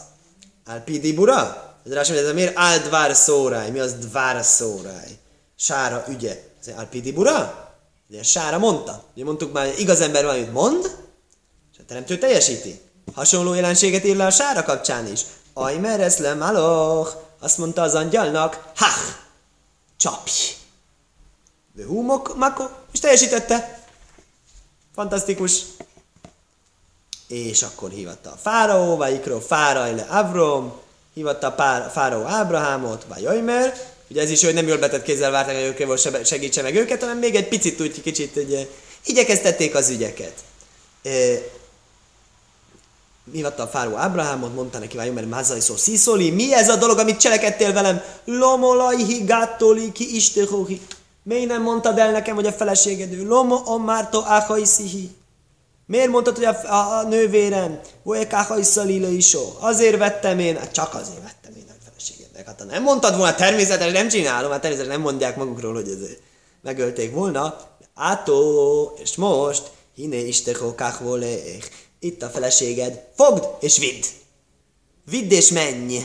Alpidibura, 0.67 1.75
ez 1.87 1.93
rá 1.93 2.03
mondja, 2.03 2.27
ez 2.29 2.35
miért 2.35 2.59
Áldvár 2.59 3.15
szóráj, 3.15 3.71
mi 3.71 3.79
az 3.79 3.93
dvár 3.93 4.45
szóráj? 4.45 5.19
Sára 5.57 6.05
ügye, 6.09 6.43
ez 6.61 6.73
Alpidibura? 6.77 7.69
Ugye 8.09 8.23
Sára 8.23 8.59
mondta. 8.59 9.05
Ugye 9.15 9.25
mondtuk 9.25 9.53
már, 9.53 9.67
hogy 9.67 9.81
igaz 9.81 10.01
ember 10.01 10.25
valamit 10.25 10.53
mond, 10.53 10.97
és 11.73 11.79
a 11.79 11.83
teremtő 11.87 12.19
teljesíti. 12.19 12.81
Hasonló 13.15 13.55
jelenséget 13.55 14.05
ír 14.05 14.17
le 14.17 14.27
a 14.27 14.31
Sára 14.31 14.63
kapcsán 14.63 15.13
is. 15.13 15.21
Aj, 15.55 15.79
meresz 15.79 16.19
le, 16.19 16.35
maloch! 16.35 17.15
Azt 17.41 17.59
mondta 17.59 17.83
az 17.83 17.95
angyalnak, 17.95 18.73
hach! 18.77 19.17
Csapj! 19.97 20.31
De 21.73 21.85
húmok, 21.85 22.37
mako, 22.37 22.65
és 22.93 23.01
teljesítette. 23.01 23.87
Fantasztikus. 24.95 25.63
És 27.29 27.63
akkor 27.63 27.91
hívatta 27.91 28.31
a 28.31 28.37
fáraó, 28.43 28.97
vagy 28.97 29.15
ikro 29.15 29.41
fáraj 29.41 29.95
le 29.95 30.03
Avrom, 30.03 30.73
hívatta 31.15 31.47
a 31.47 31.91
fáraó 31.91 32.25
Ábrahámot, 32.25 33.05
vagy 33.09 33.27
Ajmer, 33.27 33.93
Ugye 34.09 34.23
ez 34.23 34.31
is, 34.31 34.45
hogy 34.45 34.55
nem 34.55 34.67
jól 34.67 34.79
betett 34.79 35.03
kézzel 35.03 35.31
várták, 35.31 35.55
hogy 35.55 35.87
ők 35.89 36.25
segítse 36.25 36.63
meg 36.63 36.75
őket, 36.75 37.01
hanem 37.01 37.19
még 37.19 37.35
egy 37.35 37.49
picit 37.49 37.81
úgy 37.81 38.03
kicsit 38.03 38.37
ugye, 38.37 38.67
igyekeztették 39.05 39.75
az 39.75 39.89
ügyeket. 39.91 40.33
E, 43.27 43.31
mi 43.33 43.43
vatta 43.43 43.63
a 43.63 43.67
fáró 43.67 43.97
Ábrahámot, 43.97 44.55
mondta 44.55 44.79
neki, 44.79 44.97
váljunk, 44.97 45.17
mert 45.19 45.31
mázai 45.31 45.61
szó 45.61 45.77
sziszoli, 45.77 46.31
mi 46.31 46.55
ez 46.55 46.69
a 46.69 46.77
dolog, 46.77 46.99
amit 46.99 47.21
cselekedtél 47.21 47.73
velem? 47.73 48.03
Lomolai 48.25 49.25
gátoli 49.25 49.93
ki 49.93 50.15
istehohi. 50.15 50.81
Miért 51.23 51.49
nem 51.49 51.63
mondtad 51.63 51.99
el 51.99 52.11
nekem, 52.11 52.35
hogy 52.35 52.47
a 52.47 52.53
feleséged 52.53 53.13
ő? 53.13 53.27
Lomo 53.27 53.63
omárto 53.65 54.23
áhaiszihi. 54.25 55.11
Miért 55.87 56.11
mondtad, 56.11 56.37
hogy 56.37 56.45
a, 56.45 56.73
a, 56.73 56.99
a 56.99 57.03
nővérem? 57.03 57.81
Vojek 58.03 58.33
áhaiszalila 58.33 59.09
isó. 59.09 59.57
Azért 59.61 59.99
vettem 59.99 60.39
én, 60.39 60.57
hát 60.57 60.73
csak 60.73 60.95
azért 60.95 61.23
vettem 61.23 61.45
meg 62.35 62.47
hát 62.47 62.61
ha 62.61 62.65
nem 62.65 62.83
mondtad 62.83 63.17
volna, 63.17 63.35
természetesen 63.35 63.93
nem 63.93 64.09
csinálom, 64.09 64.51
hát 64.51 64.61
természetesen 64.61 64.99
nem 64.99 65.11
mondják 65.11 65.37
magukról, 65.37 65.75
hogy 65.75 65.89
ez 65.89 66.09
megölték 66.63 67.13
volna. 67.13 67.57
Átó, 67.95 68.99
és 69.03 69.17
most, 69.17 69.71
hiné 69.95 70.27
istechó 70.27 70.75
kachvoléch. 70.75 71.71
Itt 72.05 72.23
a 72.23 72.29
feleséged, 72.29 73.05
fogd 73.17 73.45
és 73.61 73.79
vidd. 73.79 74.03
Vidd 75.05 75.31
és 75.31 75.51
menj. 75.51 75.99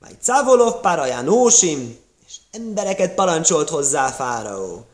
Majd 0.00 0.16
Cavolov 0.22 0.80
paraján 0.80 1.28
ósim, 1.28 1.98
és 2.26 2.34
embereket 2.50 3.14
parancsolt 3.14 3.68
hozzá 3.68 4.10
fáraó. 4.10 4.84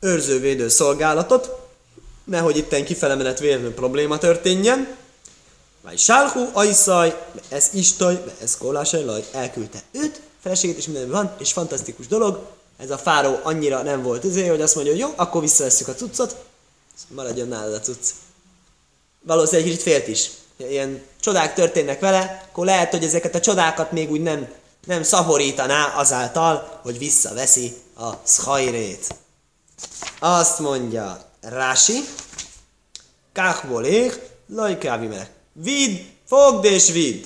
Őrzővédő 0.00 0.68
szolgálatot, 0.68 1.50
nehogy 2.24 2.56
itten 2.56 2.84
kifele 2.84 3.14
menet 3.14 3.38
vérnő 3.38 3.74
probléma 3.74 4.18
történjen, 4.18 4.96
vagy 5.82 5.98
Sálhú, 5.98 6.48
Ajszaj, 6.52 7.26
ez 7.48 7.68
Istaj, 7.72 8.24
ez 8.42 8.56
Kolásajlaj, 8.56 9.24
elküldte 9.32 9.82
őt, 9.92 10.20
feleségét 10.40 10.78
is 10.78 10.86
minden 10.86 11.10
van, 11.10 11.34
és 11.38 11.52
fantasztikus 11.52 12.06
dolog, 12.06 12.46
ez 12.76 12.90
a 12.90 12.98
fáró 12.98 13.38
annyira 13.42 13.82
nem 13.82 14.02
volt 14.02 14.24
ezért, 14.24 14.48
hogy 14.48 14.60
azt 14.60 14.74
mondja, 14.74 14.92
hogy 14.92 15.00
jó, 15.00 15.12
akkor 15.16 15.40
visszavesszük 15.40 15.88
a 15.88 15.94
cuccot, 15.94 16.44
maradjon 17.08 17.48
nálad 17.48 17.74
a 17.74 17.80
cucc. 17.80 18.10
Valószínűleg 19.26 19.66
egy 19.66 19.72
kicsit 19.72 19.92
félt 19.92 20.08
is. 20.08 20.30
Ilyen 20.56 21.02
csodák 21.20 21.54
történnek 21.54 22.00
vele, 22.00 22.46
akkor 22.50 22.64
lehet, 22.64 22.90
hogy 22.90 23.04
ezeket 23.04 23.34
a 23.34 23.40
csodákat 23.40 23.92
még 23.92 24.10
úgy 24.10 24.22
nem, 24.22 24.48
nem 24.86 25.02
szaporítaná 25.02 25.86
azáltal, 25.86 26.80
hogy 26.82 26.98
visszaveszi 26.98 27.76
a 27.96 28.10
szhajrét. 28.22 29.14
Azt 30.18 30.58
mondja 30.58 31.18
Rási, 31.40 32.04
Káhbolék, 33.32 34.20
Lajkávi 34.48 35.06
meg. 35.06 35.30
Vidd, 35.52 35.96
fogd 36.26 36.64
és 36.64 36.90
vidd. 36.90 37.24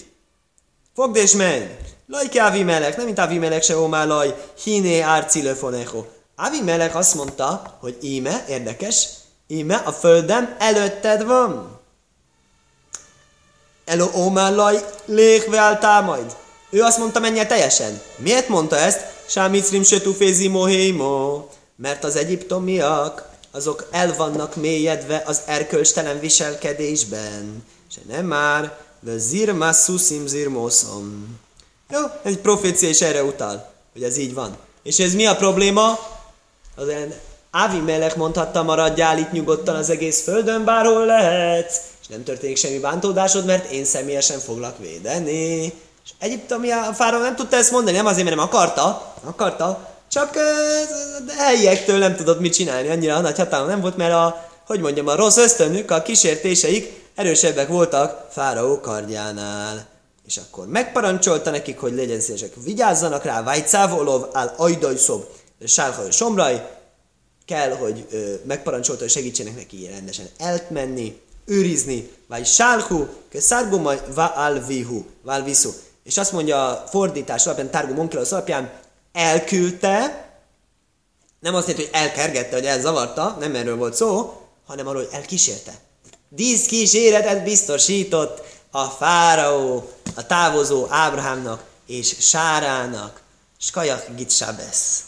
Fogd 0.95 1.17
és 1.17 1.33
menj. 1.33 1.67
Lajke 2.07 2.45
Avimelek, 2.45 2.97
nem 2.97 3.05
mint 3.05 3.19
Avimelek 3.19 3.63
se 3.63 3.77
omá 3.77 4.05
laj, 4.05 4.35
hiné 4.63 5.01
árcilöfonecho. 5.01 6.05
Avimelek 6.37 6.95
azt 6.95 7.15
mondta, 7.15 7.77
hogy 7.81 7.99
íme, 8.01 8.45
érdekes, 8.49 9.09
íme 9.47 9.77
a 9.77 9.93
földem 9.93 10.57
előtted 10.59 11.25
van. 11.25 11.78
Elo 13.89 14.11
omá 14.13 14.51
laj, 14.51 14.85
léhve 15.05 15.79
majd. 16.05 16.37
Ő 16.71 16.83
azt 16.83 16.99
mondta, 16.99 17.21
menj 17.21 17.39
el 17.39 17.47
teljesen. 17.47 18.01
Miért 18.17 18.49
mondta 18.49 18.77
ezt? 18.77 19.01
Sámicrim 19.27 19.83
se 19.83 20.01
tufézi 20.01 20.49
mohémo. 20.49 21.45
Mert 21.77 22.05
az 22.05 22.17
egyiptomiak, 22.17 23.29
azok 23.51 23.89
el 23.91 24.15
vannak 24.17 24.57
mélyedve 24.57 25.23
az 25.27 25.41
erkölcstelen 25.47 26.21
viselkedésben. 26.21 27.65
Se 27.91 28.01
nem 28.09 28.25
már, 28.25 28.77
zirma 29.17 29.73
szuszim 29.73 30.27
zirmoszom. 30.27 31.39
Jó, 31.91 32.01
egy 32.23 32.39
profécia 32.39 32.89
is 32.89 33.01
erre 33.01 33.23
utal, 33.23 33.73
hogy 33.93 34.03
ez 34.03 34.17
így 34.17 34.35
van. 34.35 34.57
És 34.83 34.99
ez 34.99 35.15
mi 35.15 35.27
a 35.27 35.37
probléma? 35.37 35.99
Az 36.77 36.87
Ávi 37.51 37.79
Melech 37.79 38.17
mondhatta, 38.17 38.63
maradjál 38.63 39.19
itt 39.19 39.33
nyugodtan 39.33 39.77
az 39.77 39.91
egész 39.91 40.23
földön, 40.23 40.65
bárhol 40.65 41.07
lehet, 41.07 41.83
és 41.98 41.98
nem 42.09 42.25
történik 42.25 42.57
semmi 42.57 42.79
bántódásod, 42.79 43.45
mert 43.45 43.71
én 43.71 43.85
személyesen 43.85 44.39
foglak 44.39 44.79
védeni. 44.79 45.65
És 46.05 46.11
Egyiptomi 46.19 46.71
a 46.71 46.93
fáraó 46.95 47.21
nem 47.21 47.37
tudta 47.37 47.57
ezt 47.57 47.71
mondani, 47.71 47.97
nem 47.97 48.07
azért, 48.07 48.25
mert 48.25 48.37
nem 48.37 48.45
akarta, 48.45 49.15
akarta, 49.25 49.97
csak 50.11 50.35
uh, 50.35 51.35
helyiektől 51.37 51.99
nem 51.99 52.17
tudott 52.17 52.41
mit 52.41 52.55
csinálni, 52.55 52.89
annyira 52.89 53.21
nagy 53.21 53.37
hatalma 53.37 53.67
nem 53.67 53.81
volt, 53.81 53.97
mert 53.97 54.13
a, 54.13 54.49
hogy 54.67 54.81
mondjam, 54.81 55.07
a 55.07 55.17
rossz 55.17 55.37
ösztönük, 55.37 55.91
a 55.91 56.03
kísértéseik 56.03 57.07
erősebbek 57.15 57.69
voltak 57.69 58.27
fáraó 58.31 58.81
kardjánál. 58.81 59.87
És 60.27 60.37
akkor 60.37 60.67
megparancsolta 60.67 61.51
nekik, 61.51 61.79
hogy 61.79 61.93
legyen 61.93 62.21
szívesek, 62.21 62.53
vigyázzanak 62.65 63.25
rá, 63.25 63.43
Vajcávolov, 63.43 64.25
áll 64.33 64.55
Ajdajszob, 64.57 65.25
Sálhaj 65.65 66.11
Somraj, 66.11 66.77
kell, 67.45 67.71
hogy 67.71 68.07
ö, 68.11 68.35
megparancsolta, 68.47 69.03
hogy 69.03 69.11
segítsenek 69.11 69.57
neki 69.57 69.87
rendesen 69.87 70.27
eltmenni, 70.39 71.21
őrizni, 71.49 72.11
vagy 72.27 72.47
sálhu, 72.47 73.07
ke 73.29 73.41
szárgumaj 73.41 74.01
va 74.15 74.27
alvihu, 74.27 75.05
valvisu. 75.23 75.71
És 76.05 76.17
azt 76.17 76.33
mondja 76.33 76.69
a 76.69 76.87
fordítás 76.87 77.47
alapján, 77.47 77.71
Targum 77.71 77.99
Onkelos 77.99 78.33
alapján, 78.33 78.71
elküldte, 79.13 80.27
nem 81.41 81.55
azt 81.55 81.69
jelenti, 81.69 81.91
hogy 81.91 82.01
elkergette, 82.03 82.55
hogy 82.57 82.67
elzavarta, 82.67 83.37
nem 83.41 83.55
erről 83.55 83.77
volt 83.77 83.95
szó, 83.95 84.41
hanem 84.67 84.87
arról, 84.87 85.03
hogy 85.05 85.15
elkísérte. 85.15 85.73
Díszkíséretet 86.29 87.45
biztosított 87.45 88.43
a 88.71 88.85
fáraó, 88.85 89.91
a 90.15 90.27
távozó 90.27 90.87
Ábrahámnak 90.89 91.65
és 91.87 92.17
Sárának. 92.19 93.23
Skajak 93.61 94.07
Gitsabesz. 94.17 95.08